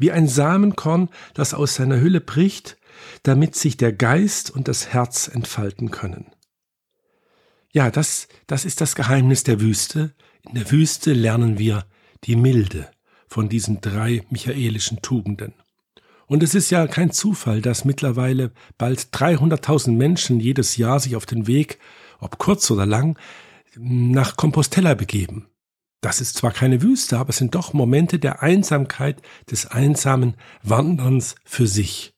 Wie 0.00 0.10
ein 0.10 0.26
Samenkorn, 0.26 1.10
das 1.34 1.52
aus 1.52 1.74
seiner 1.74 2.00
Hülle 2.00 2.22
bricht, 2.22 2.78
damit 3.22 3.54
sich 3.54 3.76
der 3.76 3.92
Geist 3.92 4.50
und 4.50 4.66
das 4.66 4.88
Herz 4.94 5.28
entfalten 5.28 5.90
können. 5.90 6.32
Ja, 7.70 7.90
das, 7.90 8.26
das 8.46 8.64
ist 8.64 8.80
das 8.80 8.94
Geheimnis 8.94 9.44
der 9.44 9.60
Wüste. 9.60 10.14
In 10.48 10.54
der 10.54 10.70
Wüste 10.70 11.12
lernen 11.12 11.58
wir 11.58 11.84
die 12.24 12.34
Milde 12.34 12.88
von 13.28 13.50
diesen 13.50 13.82
drei 13.82 14.24
michaelischen 14.30 15.02
Tugenden. 15.02 15.52
Und 16.26 16.42
es 16.42 16.54
ist 16.54 16.70
ja 16.70 16.86
kein 16.86 17.10
Zufall, 17.10 17.60
dass 17.60 17.84
mittlerweile 17.84 18.52
bald 18.78 19.10
300.000 19.12 19.92
Menschen 19.92 20.40
jedes 20.40 20.78
Jahr 20.78 20.98
sich 20.98 21.14
auf 21.14 21.26
den 21.26 21.46
Weg, 21.46 21.78
ob 22.20 22.38
kurz 22.38 22.70
oder 22.70 22.86
lang, 22.86 23.18
nach 23.76 24.38
Compostella 24.38 24.94
begeben. 24.94 25.49
Das 26.00 26.20
ist 26.20 26.36
zwar 26.36 26.52
keine 26.52 26.82
Wüste, 26.82 27.18
aber 27.18 27.30
es 27.30 27.36
sind 27.36 27.54
doch 27.54 27.72
Momente 27.72 28.18
der 28.18 28.42
Einsamkeit, 28.42 29.20
des 29.50 29.66
einsamen 29.66 30.34
Wanderns 30.62 31.34
für 31.44 31.66
sich, 31.66 32.14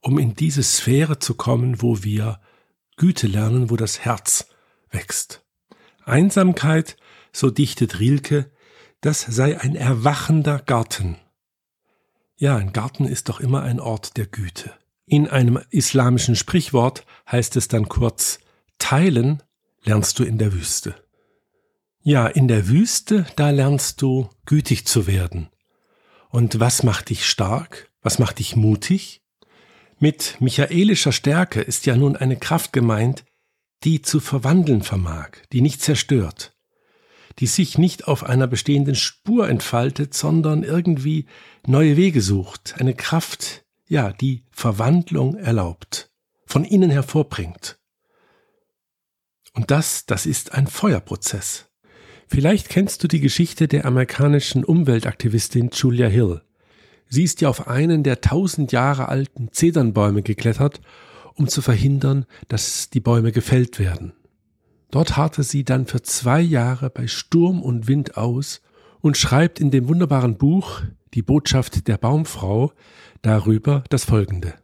um 0.00 0.18
in 0.18 0.34
diese 0.34 0.62
Sphäre 0.62 1.18
zu 1.18 1.34
kommen, 1.34 1.80
wo 1.80 2.02
wir 2.02 2.40
Güte 2.96 3.28
lernen, 3.28 3.70
wo 3.70 3.76
das 3.76 4.00
Herz 4.00 4.48
wächst. 4.90 5.44
Einsamkeit, 6.04 6.96
so 7.32 7.50
dichtet 7.50 8.00
Rilke, 8.00 8.50
das 9.00 9.20
sei 9.20 9.60
ein 9.60 9.76
erwachender 9.76 10.58
Garten. 10.58 11.16
Ja, 12.36 12.56
ein 12.56 12.72
Garten 12.72 13.04
ist 13.04 13.28
doch 13.28 13.38
immer 13.38 13.62
ein 13.62 13.80
Ort 13.80 14.16
der 14.16 14.26
Güte. 14.26 14.72
In 15.06 15.28
einem 15.28 15.60
islamischen 15.70 16.36
Sprichwort 16.36 17.04
heißt 17.30 17.56
es 17.56 17.68
dann 17.68 17.88
kurz, 17.88 18.40
teilen 18.78 19.42
lernst 19.82 20.18
du 20.18 20.24
in 20.24 20.38
der 20.38 20.52
Wüste. 20.52 20.94
Ja, 22.02 22.26
in 22.26 22.48
der 22.48 22.68
Wüste, 22.68 23.26
da 23.36 23.50
lernst 23.50 24.00
du 24.00 24.30
gütig 24.46 24.86
zu 24.86 25.06
werden. 25.06 25.50
Und 26.30 26.58
was 26.58 26.82
macht 26.82 27.10
dich 27.10 27.26
stark? 27.26 27.90
Was 28.00 28.18
macht 28.18 28.38
dich 28.38 28.56
mutig? 28.56 29.22
Mit 29.98 30.40
michaelischer 30.40 31.12
Stärke 31.12 31.60
ist 31.60 31.84
ja 31.84 31.96
nun 31.96 32.16
eine 32.16 32.38
Kraft 32.38 32.72
gemeint, 32.72 33.24
die 33.84 34.00
zu 34.00 34.18
verwandeln 34.18 34.82
vermag, 34.82 35.32
die 35.52 35.60
nicht 35.60 35.82
zerstört, 35.82 36.56
die 37.38 37.46
sich 37.46 37.76
nicht 37.76 38.08
auf 38.08 38.24
einer 38.24 38.46
bestehenden 38.46 38.94
Spur 38.94 39.46
entfaltet, 39.50 40.14
sondern 40.14 40.62
irgendwie 40.62 41.26
neue 41.66 41.98
Wege 41.98 42.22
sucht, 42.22 42.76
eine 42.78 42.94
Kraft, 42.94 43.66
ja, 43.88 44.12
die 44.12 44.44
Verwandlung 44.50 45.36
erlaubt, 45.36 46.10
von 46.46 46.64
innen 46.64 46.90
hervorbringt. 46.90 47.78
Und 49.52 49.70
das, 49.70 50.06
das 50.06 50.24
ist 50.24 50.52
ein 50.52 50.66
Feuerprozess. 50.66 51.69
Vielleicht 52.30 52.68
kennst 52.68 53.02
du 53.02 53.08
die 53.08 53.20
Geschichte 53.20 53.68
der 53.68 53.84
amerikanischen 53.84 54.64
Umweltaktivistin 54.64 55.70
Julia 55.72 56.06
Hill. 56.06 56.40
Sie 57.08 57.24
ist 57.24 57.40
ja 57.40 57.48
auf 57.48 57.66
einen 57.66 58.04
der 58.04 58.20
tausend 58.20 58.72
Jahre 58.72 59.08
alten 59.08 59.52
Zedernbäume 59.52 60.22
geklettert 60.22 60.80
um 61.40 61.48
zu 61.48 61.62
verhindern, 61.62 62.26
dass 62.48 62.90
die 62.90 63.00
Bäume 63.00 63.32
gefällt 63.32 63.78
werden. 63.78 64.12
Dort 64.90 65.16
harrte 65.16 65.42
sie 65.42 65.64
dann 65.64 65.86
für 65.86 66.02
zwei 66.02 66.40
Jahre 66.40 66.90
bei 66.90 67.06
Sturm 67.06 67.62
und 67.62 67.88
Wind 67.88 68.18
aus 68.18 68.60
und 69.00 69.16
schreibt 69.16 69.58
in 69.58 69.70
dem 69.70 69.88
wunderbaren 69.88 70.36
Buch 70.36 70.82
Die 71.14 71.22
Botschaft 71.22 71.88
der 71.88 71.96
Baumfrau 71.96 72.72
darüber 73.22 73.84
das 73.88 74.04
folgende. 74.04 74.54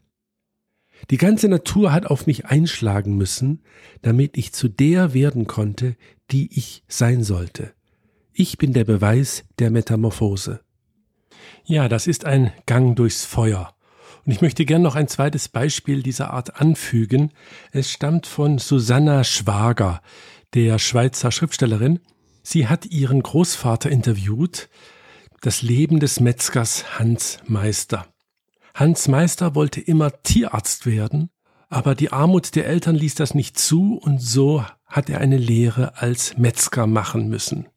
Die 1.11 1.19
ganze 1.19 1.49
Natur 1.49 1.93
hat 1.93 2.07
auf 2.07 2.27
mich 2.27 2.47
einschlagen 2.47 3.17
müssen, 3.17 3.63
damit 4.03 4.37
ich 4.37 4.53
zu 4.53 4.69
der 4.69 5.15
werden 5.15 5.47
konnte, 5.47 5.97
die 6.31 6.57
ich 6.57 6.83
sein 6.89 7.23
sollte. 7.23 7.73
Ich 8.33 8.59
bin 8.59 8.73
der 8.73 8.85
Beweis 8.85 9.45
der 9.59 9.71
Metamorphose. 9.71 10.61
Ja, 11.65 11.89
das 11.89 12.07
ist 12.07 12.25
ein 12.25 12.53
Gang 12.67 12.97
durchs 12.97 13.25
Feuer, 13.25 13.75
Und 14.27 14.33
ich 14.33 14.41
möchte 14.41 14.65
gern 14.65 14.83
noch 14.83 14.97
ein 14.97 15.07
zweites 15.07 15.49
Beispiel 15.49 16.03
dieser 16.03 16.33
Art 16.33 16.61
anfügen. 16.61 17.33
Es 17.71 17.91
stammt 17.91 18.27
von 18.27 18.59
Susanna 18.59 19.23
Schwager, 19.23 20.03
der 20.53 20.81
Schweizer 20.81 21.31
Schriftstellerin. 21.31 22.01
Sie 22.43 22.67
hat 22.67 22.87
ihren 22.87 23.23
Großvater 23.23 23.89
interviewt, 23.89 24.69
das 25.43 25.63
Leben 25.63 26.01
des 26.01 26.19
Metzgers 26.19 26.99
Hans 26.99 27.39
Meister. 27.47 28.07
Hans 28.77 29.09
Meister 29.09 29.55
wollte 29.55 29.81
immer 29.81 30.23
Tierarzt 30.23 30.85
werden, 30.85 31.31
aber 31.71 31.95
die 31.95 32.13
Armut 32.13 32.55
der 32.57 32.67
Eltern 32.67 32.95
ließ 32.95 33.15
das 33.15 33.35
nicht 33.35 33.59
zu 33.59 33.95
und 33.95 34.21
so 34.21 34.67
hat 34.85 35.09
er 35.09 35.19
eine 35.19 35.39
Lehre 35.39 35.97
als 35.97 36.37
Metzger 36.37 36.87
machen 36.87 37.31
müssen. 37.31 37.69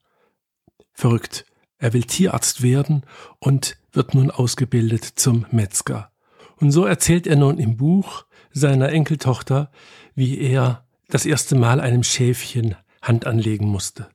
Verrückt. 0.91 1.46
Er 1.77 1.94
will 1.94 2.03
Tierarzt 2.03 2.62
werden 2.62 3.03
und 3.39 3.77
wird 3.94 4.13
nun 4.13 4.29
ausgebildet 4.29 5.06
zum 5.06 5.46
Metzger. 5.51 6.12
Und 6.58 6.72
so 6.72 6.84
erzählt 6.84 7.27
er 7.27 7.38
nun 7.38 7.60
im 7.60 7.77
Buch 7.77 8.25
seiner 8.51 8.89
Enkeltochter, 8.89 9.72
wie 10.15 10.38
er 10.38 10.86
das 11.08 11.25
erste 11.25 11.56
Mal 11.56 11.79
einem 11.79 12.03
Schäfchen 12.03 12.75
Hand 13.01 13.25
anlegen 13.25 13.68
musste. 13.68 14.10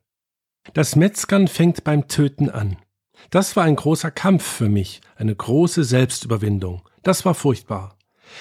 Das 0.74 0.96
Metzgern 0.96 1.48
fängt 1.48 1.82
beim 1.82 2.08
Töten 2.08 2.50
an. 2.50 2.76
Das 3.30 3.56
war 3.56 3.64
ein 3.64 3.76
großer 3.76 4.10
Kampf 4.10 4.44
für 4.44 4.68
mich, 4.68 5.00
eine 5.16 5.34
große 5.34 5.84
Selbstüberwindung. 5.84 6.82
Das 7.02 7.24
war 7.24 7.34
furchtbar. 7.34 7.98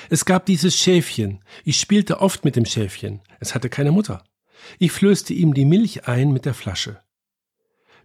Es 0.10 0.26
gab 0.26 0.46
dieses 0.46 0.76
Schäfchen. 0.76 1.44
Ich 1.64 1.80
spielte 1.80 2.20
oft 2.20 2.46
mit 2.46 2.56
dem 2.56 2.66
Schäfchen. 2.66 3.22
Es 3.40 3.56
hatte 3.56 3.70
keine 3.70 3.92
Mutter. 3.92 4.24
Ich 4.80 4.92
flößte 4.92 5.34
ihm 5.34 5.54
die 5.54 5.66
Milch 5.66 6.08
ein 6.08 6.32
mit 6.32 6.46
der 6.46 6.54
Flasche. 6.54 7.02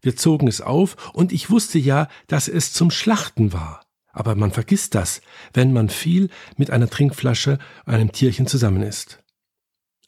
Wir 0.00 0.16
zogen 0.16 0.48
es 0.48 0.60
auf, 0.60 1.12
und 1.12 1.32
ich 1.32 1.50
wusste 1.50 1.78
ja, 1.78 2.08
dass 2.26 2.48
es 2.48 2.72
zum 2.72 2.90
Schlachten 2.90 3.52
war. 3.52 3.84
Aber 4.12 4.34
man 4.34 4.52
vergisst 4.52 4.94
das, 4.94 5.20
wenn 5.52 5.72
man 5.72 5.88
viel 5.88 6.30
mit 6.56 6.70
einer 6.70 6.88
Trinkflasche 6.88 7.58
einem 7.84 8.12
Tierchen 8.12 8.46
zusammen 8.46 8.82
ist. 8.82 9.22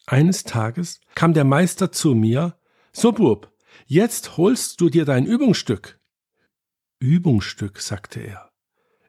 Eines 0.07 0.45
Tages 0.45 1.01
kam 1.15 1.35
der 1.35 1.45
Meister 1.45 1.93
zu 1.93 2.15
mir, 2.15 2.57
so 2.93 3.13
Bub, 3.13 3.53
jetzt 3.87 4.37
holst 4.37 4.81
du 4.81 4.89
dir 4.89 5.05
dein 5.05 5.27
Übungsstück. 5.27 6.00
Übungsstück, 7.01 7.81
sagte 7.81 8.21
er. 8.21 8.51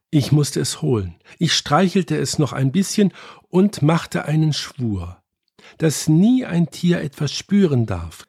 Ich 0.09 0.31
musste 0.31 0.59
es 0.59 0.81
holen. 0.81 1.15
Ich 1.37 1.53
streichelte 1.53 2.17
es 2.17 2.39
noch 2.39 2.51
ein 2.51 2.71
bisschen 2.71 3.13
und 3.47 3.83
machte 3.83 4.25
einen 4.25 4.53
Schwur, 4.53 5.21
dass 5.77 6.07
nie 6.09 6.45
ein 6.45 6.71
Tier 6.71 7.01
etwas 7.01 7.31
spüren 7.31 7.85
darf. 7.85 8.25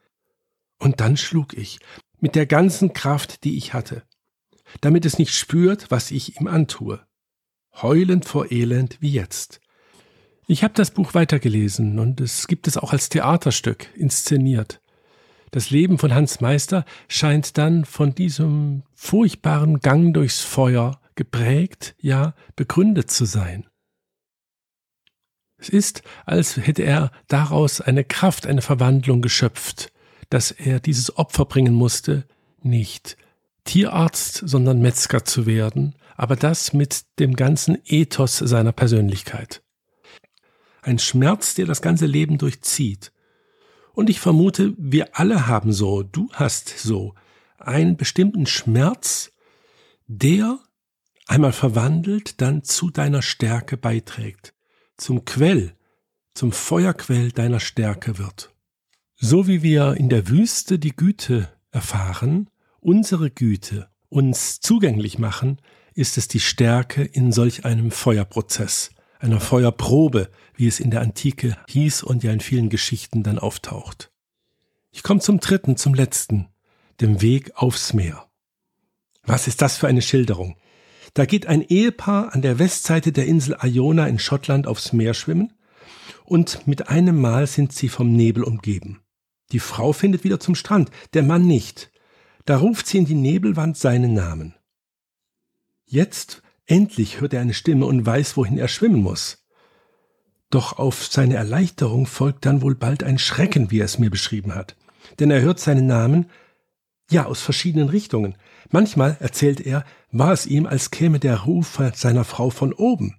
Und 0.79 1.01
dann 1.01 1.17
schlug 1.17 1.55
ich, 1.55 1.79
mit 2.21 2.35
der 2.35 2.47
ganzen 2.47 2.93
Kraft, 2.93 3.45
die 3.45 3.57
ich 3.57 3.73
hatte 3.73 4.05
damit 4.81 5.05
es 5.05 5.19
nicht 5.19 5.35
spürt, 5.35 5.91
was 5.91 6.11
ich 6.11 6.41
ihm 6.41 6.47
antue. 6.47 7.05
Heulend 7.75 8.25
vor 8.25 8.51
Elend 8.51 8.99
wie 9.01 9.13
jetzt. 9.13 9.61
Ich 10.47 10.65
habe 10.65 10.75
das 10.75 10.91
Buch 10.91 11.15
weitergelesen 11.15 11.99
und 11.99 12.21
es 12.21 12.47
gibt 12.47 12.67
es 12.69 12.77
auch 12.77 12.93
als 12.93 13.09
Theaterstück, 13.09 13.89
inszeniert. 13.97 14.82
Das 15.53 15.69
Leben 15.69 15.99
von 15.99 16.15
Hans 16.15 16.41
Meister 16.41 16.87
scheint 17.09 17.59
dann 17.59 17.85
von 17.85 18.15
diesem 18.15 18.85
furchtbaren 18.95 19.81
Gang 19.81 20.15
durchs 20.15 20.41
Feuer 20.41 20.99
geprägt, 21.15 21.95
ja 22.01 22.35
begründet 22.57 23.11
zu 23.11 23.27
sein. 23.27 23.67
Es 25.59 25.69
ist, 25.69 26.03
als 26.25 26.57
hätte 26.57 26.83
er 26.83 27.13
daraus 27.29 27.83
eine 27.83 28.03
Kraft, 28.03 28.47
eine 28.47 28.63
Verwandlung 28.63 29.21
geschöpft, 29.21 29.93
dass 30.31 30.51
er 30.51 30.81
dieses 30.81 31.17
Opfer 31.19 31.45
bringen 31.45 31.75
musste, 31.75 32.27
nicht 32.63 33.19
Tierarzt, 33.65 34.43
sondern 34.45 34.81
Metzger 34.81 35.25
zu 35.25 35.45
werden, 35.45 35.95
aber 36.17 36.35
das 36.35 36.73
mit 36.73 37.05
dem 37.19 37.37
ganzen 37.37 37.77
Ethos 37.85 38.39
seiner 38.39 38.73
Persönlichkeit. 38.73 39.63
Ein 40.81 40.99
Schmerz, 40.99 41.55
der 41.55 41.67
das 41.67 41.83
ganze 41.83 42.07
Leben 42.07 42.39
durchzieht. 42.39 43.12
Und 43.95 44.11
ich 44.11 44.21
vermute, 44.21 44.75
wir 44.79 45.19
alle 45.19 45.47
haben 45.47 45.73
so, 45.73 46.03
du 46.03 46.29
hast 46.33 46.79
so, 46.79 47.15
einen 47.59 47.97
bestimmten 47.97 48.47
Schmerz, 48.47 49.31
der 50.07 50.59
einmal 51.27 51.53
verwandelt, 51.53 52.41
dann 52.41 52.63
zu 52.65 52.91
deiner 52.91 53.23
Stärke 53.23 53.77
beiträgt, 53.77 54.55
zum 54.97 55.25
Quell, 55.25 55.75
zum 56.35 56.53
Feuerquell 56.53 57.31
deiner 57.31 57.61
Stärke 57.61 58.19
wird. 58.19 58.51
So 59.17 59.47
wie 59.47 59.63
wir 59.63 59.95
in 59.95 60.09
der 60.09 60.29
Wüste 60.29 60.79
die 60.79 60.97
Güte 60.97 61.49
erfahren, 61.71 62.51
unsere 62.81 63.31
Güte 63.31 63.89
uns 64.09 64.61
zugänglich 64.61 65.19
machen, 65.19 65.61
ist 65.95 66.19
es 66.19 66.29
die 66.29 66.41
Stärke 66.41 67.03
in 67.03 67.33
solch 67.33 67.65
einem 67.65 67.91
Feuerprozess, 67.91 68.91
einer 69.23 69.41
Feuerprobe, 69.41 70.31
wie 70.55 70.67
es 70.67 70.81
in 70.81 70.91
der 70.91 71.01
Antike 71.01 71.57
hieß 71.69 72.03
und 72.03 72.23
ja 72.23 72.33
in 72.33 72.41
vielen 72.41 72.69
Geschichten 72.69 73.23
dann 73.23 73.39
auftaucht. 73.39 74.11
Ich 74.91 75.03
komme 75.03 75.21
zum 75.21 75.41
dritten, 75.41 75.77
zum 75.77 75.95
letzten, 75.95 76.49
dem 77.01 77.23
Weg 77.23 77.53
aufs 77.57 77.93
Meer. 77.93 78.29
Was 79.25 79.47
ist 79.47 79.63
das 79.63 79.79
für 79.79 79.89
eine 79.89 80.03
Schilderung? 80.03 80.57
Da 81.15 81.27
geht 81.27 81.47
ein 81.47 81.63
Ehepaar 81.63 82.35
an 82.35 82.43
der 82.43 82.59
Westseite 82.59 83.13
der 83.13 83.27
Insel 83.27 83.57
Iona 83.63 84.07
in 84.07 84.19
Schottland 84.19 84.67
aufs 84.67 84.93
Meer 84.93 85.15
schwimmen 85.15 85.53
und 86.25 86.67
mit 86.67 86.89
einem 86.89 87.21
Mal 87.21 87.47
sind 87.47 87.73
sie 87.73 87.89
vom 87.89 88.13
Nebel 88.13 88.43
umgeben. 88.43 89.03
Die 89.53 89.61
Frau 89.61 89.93
findet 89.93 90.25
wieder 90.25 90.41
zum 90.41 90.55
Strand, 90.55 90.91
der 91.13 91.23
Mann 91.23 91.47
nicht. 91.47 91.91
Da 92.45 92.57
ruft 92.57 92.87
sie 92.87 92.99
in 92.99 93.05
die 93.05 93.15
Nebelwand 93.15 93.77
seinen 93.77 94.15
Namen. 94.15 94.55
Jetzt 95.85 96.43
endlich 96.73 97.21
hört 97.21 97.35
er 97.35 97.43
eine 97.43 97.53
Stimme 97.53 97.85
und 97.85 98.07
weiß, 98.07 98.39
wohin 98.39 98.57
er 98.57 98.67
schwimmen 98.67 99.03
muss. 99.03 99.45
Doch 100.49 100.79
auf 100.79 101.05
seine 101.07 101.35
Erleichterung 101.35 102.07
folgt 102.07 102.47
dann 102.47 102.63
wohl 102.63 102.75
bald 102.75 103.05
ein 103.05 103.19
Schrecken, 103.19 103.71
wie 103.71 103.81
er 103.81 103.85
es 103.85 103.99
mir 103.99 104.11
beschrieben 104.11 104.55
hat. 104.55 104.75
Denn 105.21 105.31
er 105.31 105.43
hört 105.43 105.61
seinen 105.61 105.87
Namen, 105.87 106.31
ja, 107.11 107.27
aus 107.27 107.43
verschiedenen 107.43 107.91
Richtungen. 107.91 108.37
Manchmal, 108.71 109.19
erzählt 109.21 109.61
er, 109.61 109.85
war 110.13 110.33
es 110.33 110.47
ihm, 110.47 110.65
als 110.65 110.91
käme 110.91 111.19
der 111.19 111.41
Ruf 111.41 111.79
seiner 111.95 112.25
Frau 112.25 112.49
von 112.49 112.73
oben. 112.73 113.19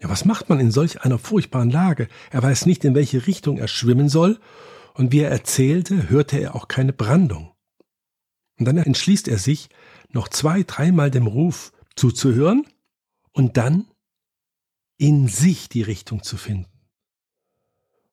Ja, 0.00 0.08
was 0.08 0.24
macht 0.24 0.48
man 0.48 0.60
in 0.60 0.70
solch 0.70 1.02
einer 1.02 1.18
furchtbaren 1.18 1.70
Lage? 1.70 2.06
Er 2.30 2.42
weiß 2.42 2.66
nicht, 2.66 2.84
in 2.84 2.94
welche 2.94 3.26
Richtung 3.26 3.58
er 3.58 3.68
schwimmen 3.68 4.08
soll, 4.08 4.38
und 4.94 5.10
wie 5.10 5.20
er 5.20 5.30
erzählte, 5.30 6.08
hörte 6.08 6.38
er 6.38 6.54
auch 6.54 6.68
keine 6.68 6.92
Brandung. 6.92 7.52
Und 8.58 8.66
dann 8.66 8.76
entschließt 8.76 9.26
er 9.26 9.38
sich, 9.38 9.70
noch 10.10 10.28
zwei, 10.28 10.62
dreimal 10.62 11.10
dem 11.10 11.26
Ruf 11.26 11.72
zuzuhören 11.96 12.66
und 13.32 13.56
dann 13.56 13.86
in 14.96 15.28
sich 15.28 15.68
die 15.68 15.82
Richtung 15.82 16.22
zu 16.22 16.36
finden. 16.36 16.70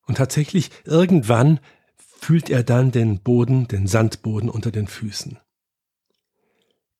Und 0.06 0.16
tatsächlich, 0.16 0.70
irgendwann 0.84 1.60
fühlt 1.96 2.48
er 2.50 2.62
dann 2.62 2.90
den 2.90 3.20
Boden, 3.20 3.68
den 3.68 3.86
Sandboden 3.86 4.48
unter 4.48 4.70
den 4.70 4.88
Füßen. 4.88 5.38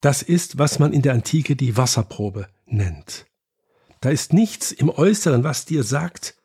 Das 0.01 0.23
ist, 0.23 0.59
was 0.59 0.79
man 0.79 0.93
in 0.93 1.03
der 1.03 1.15
Antike 1.15 1.57
die 1.57 1.77
Wasserprobe 1.77 2.49
nennt. 2.67 3.27
Da 4.01 4.11
ist 4.11 4.33
nichts 4.33 4.71
im 4.71 4.91
Äußeren, 4.91 5.43
was 5.43 5.65
dir 5.65 5.83
sagt, 5.83 6.37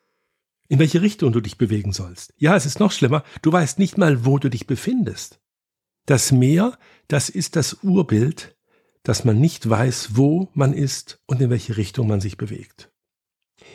in 0.69 0.79
welche 0.79 1.01
Richtung 1.01 1.31
du 1.33 1.41
dich 1.41 1.57
bewegen 1.57 1.93
sollst. 1.93 2.33
Ja, 2.37 2.55
es 2.55 2.65
ist 2.65 2.79
noch 2.79 2.91
schlimmer, 2.91 3.23
du 3.41 3.51
weißt 3.51 3.77
nicht 3.77 3.97
mal, 3.97 4.25
wo 4.25 4.39
du 4.39 4.49
dich 4.49 4.65
befindest. 4.65 5.39
Das 6.05 6.31
Meer, 6.31 6.77
das 7.07 7.29
ist 7.29 7.55
das 7.55 7.83
Urbild, 7.83 8.55
dass 9.03 9.25
man 9.25 9.39
nicht 9.39 9.69
weiß, 9.69 10.15
wo 10.15 10.49
man 10.53 10.73
ist 10.73 11.19
und 11.27 11.41
in 11.41 11.49
welche 11.49 11.77
Richtung 11.77 12.07
man 12.07 12.21
sich 12.21 12.37
bewegt. 12.37 12.89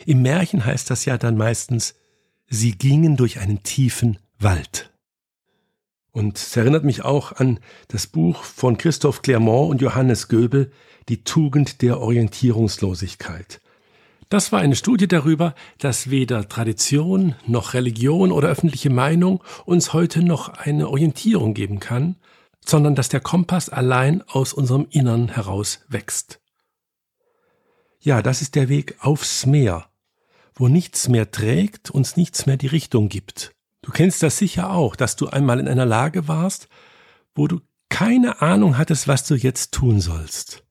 Im 0.05 0.21
Märchen 0.21 0.65
heißt 0.65 0.89
das 0.89 1.05
ja 1.05 1.17
dann 1.17 1.37
meistens, 1.37 1.95
sie 2.47 2.71
gingen 2.71 3.15
durch 3.15 3.39
einen 3.39 3.63
tiefen 3.63 4.17
Wald. 4.39 4.91
Und 6.11 6.37
es 6.37 6.57
erinnert 6.57 6.83
mich 6.83 7.03
auch 7.03 7.33
an 7.33 7.59
das 7.87 8.07
Buch 8.07 8.43
von 8.43 8.77
Christoph 8.77 9.21
Clermont 9.21 9.69
und 9.69 9.81
Johannes 9.81 10.27
Göbel, 10.27 10.71
Die 11.07 11.23
Tugend 11.23 11.81
der 11.81 11.99
Orientierungslosigkeit. 11.99 13.61
Das 14.29 14.51
war 14.51 14.59
eine 14.59 14.75
Studie 14.75 15.07
darüber, 15.07 15.55
dass 15.79 16.11
weder 16.11 16.47
Tradition 16.47 17.35
noch 17.47 17.73
Religion 17.73 18.31
oder 18.31 18.49
öffentliche 18.49 18.91
Meinung 18.91 19.43
uns 19.65 19.91
heute 19.93 20.23
noch 20.23 20.49
eine 20.49 20.87
Orientierung 20.87 21.55
geben 21.55 21.79
kann, 21.79 22.15
sondern 22.65 22.95
dass 22.95 23.09
der 23.09 23.19
Kompass 23.19 23.69
allein 23.69 24.21
aus 24.23 24.53
unserem 24.53 24.87
Innern 24.89 25.29
heraus 25.29 25.81
wächst. 25.87 26.39
Ja, 27.99 28.21
das 28.21 28.41
ist 28.41 28.55
der 28.55 28.69
Weg 28.69 28.95
aufs 28.99 29.45
Meer, 29.45 29.89
wo 30.55 30.67
nichts 30.67 31.09
mehr 31.09 31.31
trägt, 31.31 31.89
uns 31.89 32.15
nichts 32.15 32.45
mehr 32.45 32.57
die 32.57 32.67
Richtung 32.67 33.09
gibt. 33.09 33.55
Du 33.81 33.91
kennst 33.91 34.23
das 34.23 34.37
sicher 34.37 34.71
auch, 34.71 34.95
dass 34.95 35.15
du 35.15 35.27
einmal 35.27 35.59
in 35.59 35.67
einer 35.67 35.85
Lage 35.85 36.27
warst, 36.27 36.67
wo 37.35 37.47
du 37.47 37.61
keine 37.89 38.41
Ahnung 38.41 38.77
hattest, 38.77 39.07
was 39.07 39.25
du 39.25 39.35
jetzt 39.35 39.73
tun 39.73 39.99
sollst 39.99 40.63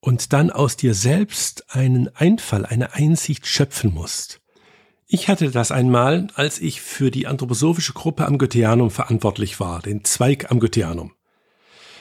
und 0.00 0.32
dann 0.32 0.50
aus 0.50 0.76
dir 0.76 0.94
selbst 0.94 1.74
einen 1.74 2.08
Einfall, 2.14 2.64
eine 2.64 2.94
Einsicht 2.94 3.46
schöpfen 3.46 3.92
musst. 3.92 4.40
Ich 5.10 5.28
hatte 5.28 5.50
das 5.50 5.72
einmal, 5.72 6.26
als 6.34 6.60
ich 6.60 6.82
für 6.82 7.10
die 7.10 7.26
anthroposophische 7.26 7.94
Gruppe 7.94 8.26
am 8.26 8.36
Goetheanum 8.36 8.90
verantwortlich 8.90 9.58
war, 9.58 9.80
den 9.80 10.04
Zweig 10.04 10.50
am 10.50 10.60
Goetheanum. 10.60 11.14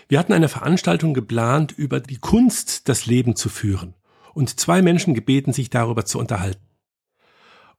Wir 0.10 0.20
hatten 0.20 0.34
eine 0.34 0.50
Veranstaltung 0.50 1.14
geplant 1.14 1.72
über 1.72 2.02
die 2.02 2.18
Kunst, 2.18 2.90
das 2.90 3.06
Leben 3.06 3.38
zu 3.38 3.48
führen. 3.48 3.94
und 4.34 4.60
zwei 4.60 4.84
Menschen 4.84 5.16
gebeten, 5.16 5.52
sich 5.52 5.72
darüber 5.72 6.06
zu 6.06 6.20
unterhalten. 6.20 6.68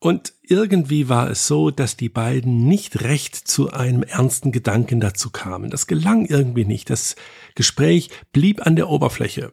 Und 0.01 0.33
irgendwie 0.43 1.09
war 1.09 1.31
es 1.31 1.47
so, 1.47 1.71
dass 1.71 1.97
die 1.97 2.09
beiden 2.09 2.67
nicht 2.67 3.03
recht 3.03 3.37
zu 3.37 3.71
einem 3.71 4.03
ernsten 4.03 4.51
Gedanken 4.51 4.99
dazu 4.99 5.31
kamen. 5.31 5.71
Das 5.71 5.87
gelang 5.87 6.27
irgendwie 6.27 6.64
nicht. 6.64 6.91
Das 6.91 7.14
Gespräch 7.55 8.11
blieb 8.33 8.67
an 8.67 8.75
der 8.75 8.88
Oberfläche. 8.88 9.53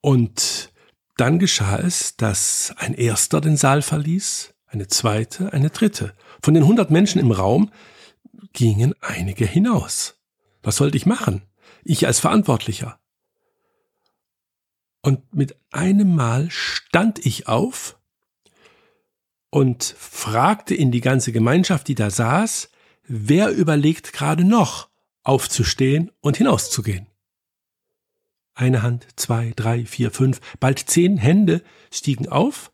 Und 0.00 0.72
dann 1.16 1.38
geschah 1.38 1.78
es, 1.78 2.16
dass 2.16 2.74
ein 2.78 2.94
erster 2.94 3.40
den 3.40 3.56
Saal 3.56 3.82
verließ, 3.82 4.54
eine 4.68 4.86
zweite, 4.86 5.52
eine 5.52 5.70
dritte. 5.70 6.14
Von 6.42 6.54
den 6.54 6.66
hundert 6.66 6.90
Menschen 6.90 7.20
im 7.20 7.32
Raum 7.32 7.70
gingen 8.52 8.94
einige 9.00 9.46
hinaus. 9.46 10.16
Was 10.62 10.76
sollte 10.76 10.96
ich 10.96 11.06
machen? 11.06 11.42
Ich 11.84 12.06
als 12.06 12.20
Verantwortlicher. 12.20 13.00
Und 15.02 15.34
mit 15.34 15.56
einem 15.70 16.14
Mal 16.14 16.50
stand 16.50 17.24
ich 17.24 17.48
auf 17.48 17.98
und 19.50 19.84
fragte 19.84 20.74
in 20.74 20.90
die 20.90 21.00
ganze 21.00 21.32
Gemeinschaft, 21.32 21.88
die 21.88 21.94
da 21.94 22.10
saß, 22.10 22.70
wer 23.04 23.50
überlegt 23.50 24.12
gerade 24.12 24.44
noch, 24.44 24.88
aufzustehen 25.22 26.10
und 26.20 26.36
hinauszugehen. 26.36 27.06
Eine 28.54 28.82
Hand, 28.82 29.06
zwei, 29.16 29.52
drei, 29.54 29.86
vier, 29.86 30.10
fünf, 30.10 30.40
bald 30.58 30.78
zehn 30.80 31.16
Hände 31.16 31.62
stiegen 31.92 32.28
auf 32.28 32.72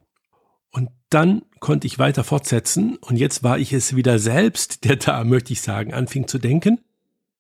dann 1.14 1.42
konnte 1.60 1.86
ich 1.86 2.00
weiter 2.00 2.24
fortsetzen 2.24 2.96
und 2.96 3.16
jetzt 3.16 3.44
war 3.44 3.58
ich 3.58 3.72
es 3.72 3.94
wieder 3.94 4.18
selbst, 4.18 4.84
der 4.84 4.96
da, 4.96 5.22
möchte 5.22 5.52
ich 5.52 5.60
sagen, 5.60 5.94
anfing 5.94 6.26
zu 6.26 6.38
denken. 6.38 6.80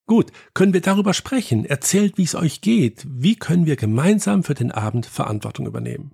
Gut, 0.06 0.30
können 0.52 0.72
wir 0.72 0.80
darüber 0.80 1.12
sprechen? 1.12 1.64
Erzählt, 1.64 2.16
wie 2.16 2.22
es 2.22 2.36
euch 2.36 2.60
geht. 2.60 3.04
Wie 3.08 3.34
können 3.34 3.66
wir 3.66 3.74
gemeinsam 3.74 4.44
für 4.44 4.54
den 4.54 4.70
Abend 4.70 5.06
Verantwortung 5.06 5.66
übernehmen? 5.66 6.12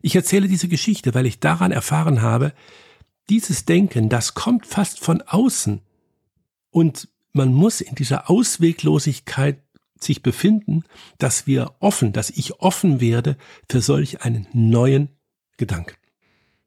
Ich 0.00 0.14
erzähle 0.14 0.46
diese 0.46 0.68
Geschichte, 0.68 1.12
weil 1.14 1.26
ich 1.26 1.40
daran 1.40 1.72
erfahren 1.72 2.22
habe, 2.22 2.52
dieses 3.30 3.64
Denken, 3.64 4.08
das 4.08 4.34
kommt 4.34 4.66
fast 4.66 5.00
von 5.00 5.22
außen. 5.22 5.80
Und 6.70 7.08
man 7.32 7.52
muss 7.52 7.80
in 7.80 7.96
dieser 7.96 8.30
Ausweglosigkeit 8.30 9.60
sich 9.98 10.22
befinden, 10.22 10.84
dass 11.18 11.46
wir 11.46 11.74
offen, 11.80 12.12
dass 12.12 12.30
ich 12.30 12.60
offen 12.60 13.00
werde 13.00 13.38
für 13.68 13.80
solch 13.80 14.22
einen 14.22 14.46
neuen 14.52 15.08
Gedanken. 15.56 15.96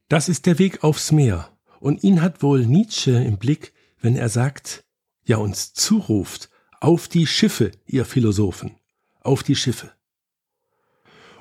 Das 0.10 0.30
ist 0.30 0.46
der 0.46 0.58
Weg 0.60 0.84
aufs 0.84 1.12
Meer. 1.12 1.50
Und 1.80 2.04
ihn 2.04 2.22
hat 2.22 2.42
wohl 2.42 2.66
Nietzsche 2.66 3.12
im 3.12 3.38
Blick, 3.38 3.74
wenn 4.00 4.16
er 4.16 4.30
sagt, 4.30 4.84
ja 5.26 5.38
uns 5.38 5.74
zuruft, 5.74 6.50
auf 6.80 7.08
die 7.08 7.28
Schiffe, 7.28 7.72
ihr 7.86 8.06
Philosophen, 8.06 8.76
auf 9.22 9.44
die 9.44 9.56
Schiffe. 9.56 9.92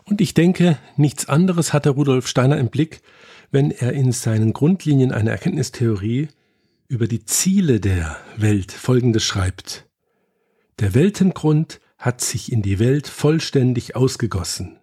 Und 0.04 0.20
ich 0.20 0.34
denke, 0.34 0.78
nichts 0.96 1.28
anderes 1.28 1.72
hatte 1.72 1.90
Rudolf 1.90 2.28
Steiner 2.28 2.58
im 2.58 2.68
Blick, 2.68 3.02
wenn 3.50 3.70
er 3.70 3.92
in 3.92 4.12
seinen 4.12 4.52
Grundlinien 4.52 5.12
einer 5.12 5.32
Erkenntnistheorie 5.32 6.28
über 6.88 7.06
die 7.06 7.24
Ziele 7.24 7.80
der 7.80 8.16
Welt 8.36 8.72
Folgendes 8.72 9.24
schreibt. 9.24 9.88
Der 10.78 10.94
Weltengrund 10.94 11.80
hat 11.98 12.20
sich 12.20 12.52
in 12.52 12.62
die 12.62 12.78
Welt 12.78 13.08
vollständig 13.08 13.96
ausgegossen. 13.96 14.78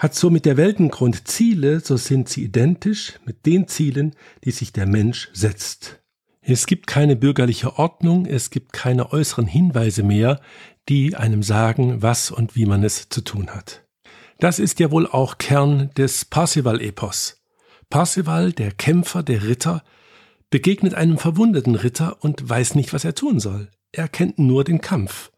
Hat 0.00 0.14
somit 0.14 0.46
der 0.46 0.56
Weltengrund 0.56 1.28
Ziele, 1.28 1.80
so 1.80 1.98
sind 1.98 2.30
sie 2.30 2.44
identisch 2.44 3.20
mit 3.26 3.44
den 3.44 3.68
Zielen, 3.68 4.16
die 4.44 4.50
sich 4.50 4.72
der 4.72 4.86
Mensch 4.86 5.28
setzt. 5.34 6.00
Es 6.40 6.64
gibt 6.64 6.86
keine 6.86 7.16
bürgerliche 7.16 7.78
Ordnung, 7.78 8.24
es 8.24 8.48
gibt 8.48 8.72
keine 8.72 9.12
äußeren 9.12 9.46
Hinweise 9.46 10.02
mehr, 10.02 10.40
die 10.88 11.16
einem 11.16 11.42
sagen, 11.42 12.00
was 12.00 12.30
und 12.30 12.56
wie 12.56 12.64
man 12.64 12.82
es 12.82 13.10
zu 13.10 13.20
tun 13.20 13.50
hat. 13.50 13.84
Das 14.38 14.58
ist 14.58 14.80
ja 14.80 14.90
wohl 14.90 15.06
auch 15.06 15.36
Kern 15.36 15.90
des 15.98 16.24
Parsival-Epos. 16.24 17.42
Parsival, 17.90 18.52
der 18.52 18.70
Kämpfer, 18.70 19.22
der 19.22 19.42
Ritter, 19.42 19.84
begegnet 20.48 20.94
einem 20.94 21.18
verwundeten 21.18 21.74
Ritter 21.74 22.16
und 22.24 22.48
weiß 22.48 22.74
nicht, 22.74 22.94
was 22.94 23.04
er 23.04 23.14
tun 23.14 23.38
soll. 23.38 23.68
Er 23.92 24.08
kennt 24.08 24.38
nur 24.38 24.64
den 24.64 24.80
Kampf 24.80 25.30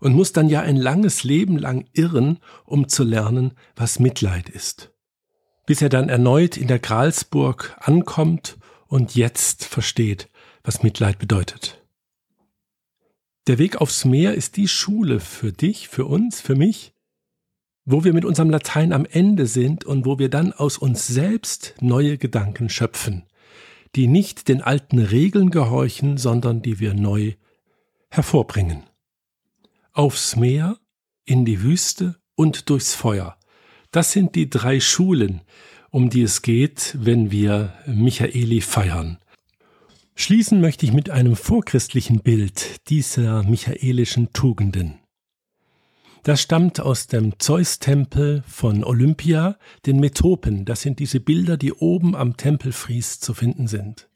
und 0.00 0.14
muss 0.14 0.32
dann 0.32 0.48
ja 0.48 0.62
ein 0.62 0.76
langes 0.76 1.24
Leben 1.24 1.56
lang 1.56 1.86
irren, 1.92 2.38
um 2.64 2.88
zu 2.88 3.04
lernen, 3.04 3.52
was 3.76 3.98
Mitleid 3.98 4.48
ist. 4.48 4.90
Bis 5.66 5.82
er 5.82 5.90
dann 5.90 6.08
erneut 6.08 6.56
in 6.56 6.66
der 6.66 6.78
Gralsburg 6.78 7.76
ankommt 7.78 8.58
und 8.88 9.14
jetzt 9.14 9.64
versteht, 9.64 10.28
was 10.64 10.82
Mitleid 10.82 11.18
bedeutet. 11.18 11.84
Der 13.46 13.58
Weg 13.58 13.76
aufs 13.80 14.04
Meer 14.04 14.34
ist 14.34 14.56
die 14.56 14.68
Schule 14.68 15.20
für 15.20 15.52
dich, 15.52 15.88
für 15.88 16.06
uns, 16.06 16.40
für 16.40 16.56
mich, 16.56 16.92
wo 17.84 18.04
wir 18.04 18.12
mit 18.12 18.24
unserem 18.24 18.50
Latein 18.50 18.92
am 18.92 19.04
Ende 19.04 19.46
sind 19.46 19.84
und 19.84 20.04
wo 20.04 20.18
wir 20.18 20.28
dann 20.28 20.52
aus 20.52 20.78
uns 20.78 21.06
selbst 21.06 21.74
neue 21.80 22.18
Gedanken 22.18 22.68
schöpfen, 22.68 23.24
die 23.96 24.06
nicht 24.06 24.48
den 24.48 24.62
alten 24.62 24.98
Regeln 24.98 25.50
gehorchen, 25.50 26.16
sondern 26.16 26.62
die 26.62 26.78
wir 26.78 26.94
neu 26.94 27.34
hervorbringen 28.10 28.89
aufs 29.92 30.36
Meer, 30.36 30.78
in 31.24 31.44
die 31.44 31.62
Wüste 31.62 32.16
und 32.34 32.70
durchs 32.70 32.94
Feuer. 32.94 33.36
Das 33.90 34.12
sind 34.12 34.34
die 34.34 34.48
drei 34.48 34.80
Schulen, 34.80 35.42
um 35.90 36.10
die 36.10 36.22
es 36.22 36.42
geht, 36.42 36.96
wenn 36.98 37.30
wir 37.30 37.74
Michaeli 37.86 38.60
feiern. 38.60 39.18
Schließen 40.14 40.60
möchte 40.60 40.86
ich 40.86 40.92
mit 40.92 41.10
einem 41.10 41.34
vorchristlichen 41.34 42.20
Bild 42.20 42.88
dieser 42.88 43.42
michaelischen 43.42 44.32
Tugenden. 44.32 44.98
Das 46.22 46.42
stammt 46.42 46.80
aus 46.80 47.06
dem 47.06 47.38
Zeus-Tempel 47.38 48.44
von 48.46 48.84
Olympia, 48.84 49.56
den 49.86 49.98
Metopen. 49.98 50.66
Das 50.66 50.82
sind 50.82 50.98
diese 50.98 51.18
Bilder, 51.18 51.56
die 51.56 51.72
oben 51.72 52.14
am 52.14 52.36
Tempelfries 52.36 53.20
zu 53.20 53.32
finden 53.32 53.66
sind. 53.66 54.10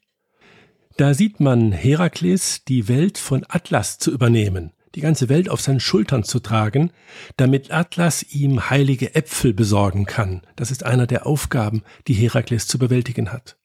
Da 0.98 1.14
sieht 1.14 1.40
man 1.40 1.72
Herakles, 1.72 2.64
die 2.64 2.88
Welt 2.88 3.18
von 3.18 3.44
Atlas 3.48 3.98
zu 3.98 4.12
übernehmen 4.12 4.72
die 4.94 5.00
ganze 5.00 5.28
Welt 5.28 5.48
auf 5.48 5.60
seinen 5.60 5.80
Schultern 5.80 6.24
zu 6.24 6.40
tragen, 6.40 6.90
damit 7.36 7.72
Atlas 7.72 8.22
ihm 8.22 8.70
heilige 8.70 9.14
Äpfel 9.14 9.52
besorgen 9.52 10.06
kann. 10.06 10.42
Das 10.56 10.70
ist 10.70 10.84
einer 10.84 11.06
der 11.06 11.26
Aufgaben, 11.26 11.82
die 12.06 12.14
Herakles 12.14 12.66
zu 12.66 12.78
bewältigen 12.78 13.32
hat. 13.32 13.56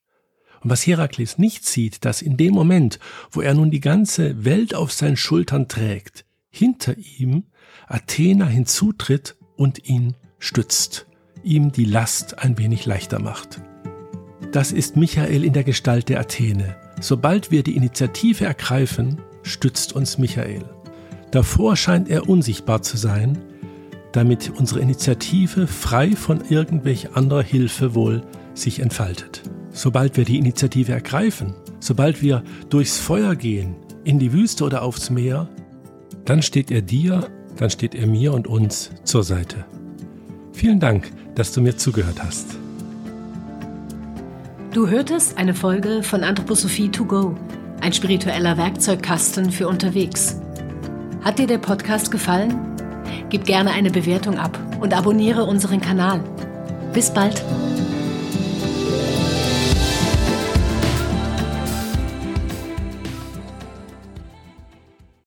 Und 0.62 0.70
was 0.70 0.86
Herakles 0.86 1.38
nicht 1.38 1.66
sieht, 1.66 2.04
dass 2.04 2.22
in 2.22 2.36
dem 2.36 2.54
Moment, 2.54 3.00
wo 3.32 3.42
er 3.42 3.54
nun 3.54 3.72
die 3.72 3.80
ganze 3.80 4.44
Welt 4.44 4.76
auf 4.76 4.92
seinen 4.92 5.18
Schultern 5.18 5.68
trägt, 5.68 6.26
hinter 6.50 6.96
ihm 6.98 7.46
Athena 7.88 8.46
hinzutritt 8.46 9.38
und 9.56 9.88
ihn 9.88 10.16
stützt, 10.38 11.08
ihm 11.44 11.72
die 11.72 11.86
Last 11.86 12.40
ein 12.40 12.58
wenig 12.58 12.86
leichter 12.86 13.20
macht. 13.20 13.62
Das 14.52 14.72
ist 14.72 14.96
Michael 14.96 15.44
in 15.44 15.54
der 15.54 15.64
Gestalt 15.64 16.10
der 16.10 16.20
Athene. 16.20 16.76
Sobald 17.00 17.52
wir 17.52 17.64
die 17.64 17.76
Initiative 17.76 18.46
ergreifen, 18.46 19.22
stützt 19.44 19.94
uns 19.94 20.18
Michael. 20.18 20.64
Davor 21.32 21.76
scheint 21.76 22.10
er 22.10 22.28
unsichtbar 22.28 22.82
zu 22.82 22.98
sein, 22.98 23.38
damit 24.12 24.52
unsere 24.58 24.80
Initiative 24.80 25.68
frei 25.68 26.16
von 26.16 26.42
irgendwelch 26.50 27.16
anderer 27.16 27.44
Hilfe 27.44 27.94
wohl 27.94 28.22
sich 28.54 28.80
entfaltet. 28.80 29.44
Sobald 29.72 30.18
wir 30.18 30.26
die 30.26 30.40
Initiative 30.40 30.92
ergreifen, 30.92 31.54
sobald 31.80 32.22
wir 32.22 32.44
durchs 32.70 32.98
Feuer 32.98 33.36
gehen, 33.36 33.76
in 34.04 34.18
die 34.18 34.34
Wüste 34.34 34.64
oder 34.64 34.82
aufs 34.82 35.10
Meer, 35.10 35.48
dann 36.26 36.42
steht 36.42 36.72
er 36.72 36.82
dir, 36.82 37.30
dann 37.58 37.70
steht 37.70 37.94
er 37.94 38.08
mir 38.08 38.34
und 38.34 38.48
uns 38.48 38.92
zur 39.04 39.24
Seite. 39.24 39.66
Vielen 40.54 40.80
Dank, 40.80 41.12
dass 41.36 41.52
du 41.52 41.62
mir 41.62 41.78
zugehört 41.78 42.22
hast. 42.24 42.58
Du 44.74 44.88
hörtest 44.88 45.38
eine 45.38 45.54
Folge 45.54 46.04
von 46.04 46.24
Anthroposophie 46.24 46.90
to 46.90 47.06
go, 47.06 47.36
ein 47.82 47.94
spiritueller 47.94 48.58
Werkzeugkasten 48.58 49.52
für 49.52 49.68
unterwegs. 49.68 50.40
Hat 51.24 51.38
dir 51.38 51.48
der 51.48 51.58
Podcast 51.58 52.12
gefallen? 52.12 52.56
Gib 53.30 53.46
gerne 53.46 53.72
eine 53.72 53.92
Bewertung 53.92 54.38
ab 54.40 54.58
und 54.80 54.94
abonniere 54.94 55.44
unseren 55.44 55.82
Kanal. 55.82 56.22
Bis 56.94 57.14
bald! 57.14 57.44